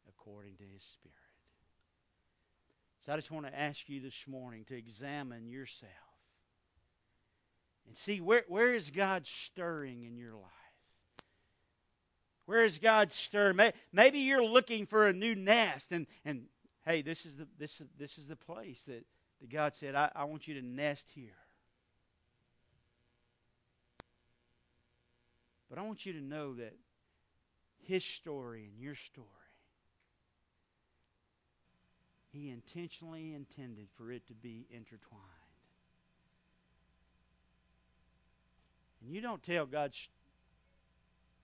according 0.07 0.55
to 0.55 0.63
his 0.63 0.83
spirit. 0.83 1.13
So 3.05 3.13
I 3.13 3.15
just 3.15 3.31
want 3.31 3.45
to 3.45 3.57
ask 3.57 3.87
you 3.87 4.01
this 4.01 4.25
morning 4.27 4.65
to 4.65 4.75
examine 4.75 5.47
yourself 5.47 5.91
and 7.85 7.95
see 7.95 8.19
where, 8.19 8.43
where 8.47 8.73
is 8.73 8.91
God 8.91 9.25
stirring 9.25 10.03
in 10.03 10.17
your 10.17 10.33
life? 10.33 10.43
Where 12.45 12.63
is 12.63 12.77
God 12.77 13.11
stirring? 13.11 13.59
Maybe 13.91 14.19
you're 14.19 14.43
looking 14.43 14.85
for 14.85 15.07
a 15.07 15.13
new 15.13 15.35
nest, 15.35 15.91
and, 15.91 16.07
and 16.23 16.43
hey, 16.85 17.01
this 17.01 17.25
is 17.25 17.35
the, 17.35 17.47
this, 17.57 17.81
this 17.97 18.17
is 18.17 18.25
the 18.25 18.35
place 18.35 18.81
that, 18.87 19.05
that 19.41 19.49
God 19.49 19.73
said, 19.75 19.95
I, 19.95 20.09
I 20.15 20.23
want 20.25 20.47
you 20.47 20.53
to 20.55 20.65
nest 20.65 21.05
here. 21.13 21.35
But 25.69 25.77
I 25.77 25.81
want 25.81 26.05
you 26.05 26.13
to 26.13 26.21
know 26.21 26.55
that 26.55 26.73
His 27.83 28.03
story 28.03 28.69
and 28.71 28.81
your 28.81 28.95
story, 28.95 29.27
He 32.31 32.49
intentionally 32.49 33.33
intended 33.33 33.87
for 33.97 34.11
it 34.11 34.27
to 34.27 34.33
be 34.33 34.67
intertwined. 34.69 35.23
And 39.01 39.13
you 39.13 39.21
don't 39.21 39.41
tell 39.41 39.65
God's 39.65 39.97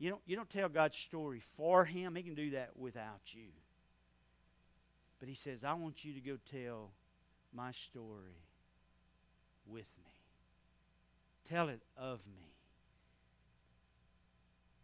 you 0.04 0.10
don't, 0.10 0.22
you 0.26 0.36
don't 0.36 0.50
tell 0.50 0.67
God's 0.67 0.98
story 0.98 1.41
for 1.56 1.86
him. 1.86 2.15
He 2.15 2.24
can 2.24 2.36
do 2.36 2.50
that 2.52 2.72
without 2.76 3.22
you. 3.28 3.48
But 5.19 5.30
he 5.30 5.36
says, 5.36 5.63
I 5.63 5.74
want 5.76 6.04
you 6.04 6.13
to 6.13 6.19
go 6.19 6.38
tell 6.52 6.91
my 7.54 7.72
story 7.72 8.36
with 9.65 9.86
me. 10.06 10.12
Tell 11.50 11.69
it 11.69 11.82
of 11.98 12.19
me. 12.36 12.53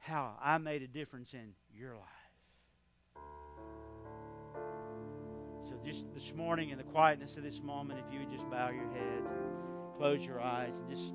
How 0.10 0.34
I 0.44 0.58
made 0.58 0.82
a 0.82 0.88
difference 0.88 1.34
in 1.34 1.54
your 1.72 1.94
life. 1.94 2.04
So, 5.68 5.74
just 5.86 6.04
this 6.16 6.34
morning, 6.36 6.72
in 6.72 6.80
the 6.80 6.84
quietness 6.84 7.38
of 7.38 7.44
this 7.44 7.62
moment, 7.62 8.00
if 8.00 8.12
you 8.12 8.22
would 8.22 8.32
just 8.32 8.50
bow 8.50 8.72
your 8.72 8.92
heads, 8.92 9.30
close 9.98 10.20
your 10.22 10.42
eyes, 10.42 10.74
just 10.90 11.14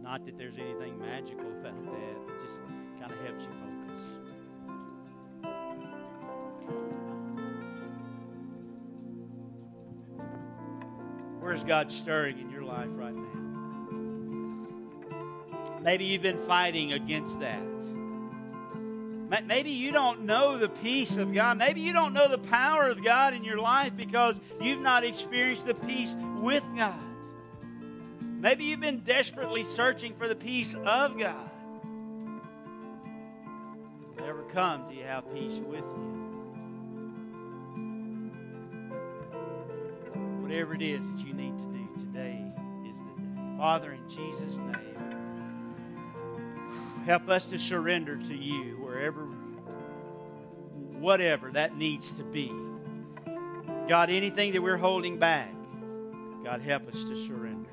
not 0.00 0.24
that 0.24 0.38
there's 0.38 0.56
anything 0.56 0.98
magical 0.98 1.46
about 1.60 1.76
that, 1.84 2.26
but 2.26 2.42
just 2.42 2.56
kind 2.98 3.12
of 3.12 3.18
helps 3.18 3.44
you 3.44 3.50
focus. 3.60 4.00
Where's 11.38 11.64
God 11.64 11.92
stirring 11.92 12.38
in 12.38 12.48
your 12.48 12.62
life 12.62 12.88
right 12.92 13.14
now? 13.14 13.41
Maybe 15.82 16.04
you've 16.04 16.22
been 16.22 16.42
fighting 16.46 16.92
against 16.92 17.38
that. 17.40 17.62
Maybe 19.46 19.70
you 19.70 19.92
don't 19.92 20.26
know 20.26 20.58
the 20.58 20.68
peace 20.68 21.16
of 21.16 21.32
God. 21.32 21.56
Maybe 21.56 21.80
you 21.80 21.92
don't 21.92 22.12
know 22.12 22.28
the 22.28 22.38
power 22.38 22.88
of 22.88 23.02
God 23.02 23.32
in 23.32 23.44
your 23.44 23.58
life 23.58 23.96
because 23.96 24.36
you've 24.60 24.80
not 24.80 25.04
experienced 25.04 25.66
the 25.66 25.74
peace 25.74 26.14
with 26.40 26.62
God. 26.76 27.02
Maybe 28.20 28.64
you've 28.64 28.80
been 28.80 29.00
desperately 29.00 29.64
searching 29.64 30.14
for 30.14 30.28
the 30.28 30.34
peace 30.34 30.74
of 30.84 31.18
God. 31.18 31.50
Never 34.18 34.42
come 34.52 34.88
do 34.88 34.94
you 34.94 35.04
have 35.04 35.32
peace 35.32 35.60
with 35.66 35.80
Him. 35.80 36.18
Whatever 40.42 40.74
it 40.74 40.82
is 40.82 41.00
that 41.00 41.18
you 41.26 41.32
need 41.32 41.56
to 41.58 41.64
do, 41.64 41.88
today 41.98 42.44
is 42.88 42.96
the 42.96 43.22
day. 43.22 43.56
Father, 43.56 43.92
in 43.92 44.08
Jesus' 44.08 44.56
name, 44.56 44.91
help 47.04 47.28
us 47.28 47.44
to 47.46 47.58
surrender 47.58 48.16
to 48.16 48.34
you 48.34 48.76
wherever, 48.76 49.24
whatever 50.98 51.50
that 51.52 51.76
needs 51.76 52.12
to 52.12 52.22
be. 52.22 52.52
God, 53.88 54.10
anything 54.10 54.52
that 54.52 54.62
we're 54.62 54.76
holding 54.76 55.18
back, 55.18 55.52
God, 56.44 56.60
help 56.60 56.88
us 56.88 56.94
to 56.94 57.26
surrender. 57.26 57.68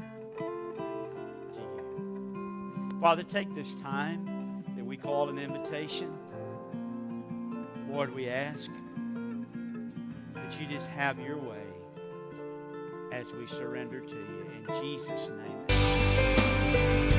Father, 2.99 3.23
take 3.23 3.53
this 3.55 3.73
time 3.81 4.63
that 4.75 4.85
we 4.85 4.97
call 4.97 5.29
an 5.29 5.37
invitation. 5.37 6.17
Lord, 7.89 8.13
we 8.13 8.27
ask 8.29 8.69
that 10.33 10.59
you 10.59 10.67
just 10.67 10.87
have 10.87 11.19
your 11.19 11.37
way 11.37 11.63
as 13.11 13.31
we 13.31 13.47
surrender 13.47 13.99
to 14.01 14.15
you. 14.15 14.51
In 14.53 14.65
Jesus' 14.81 15.29
name. 15.29 17.18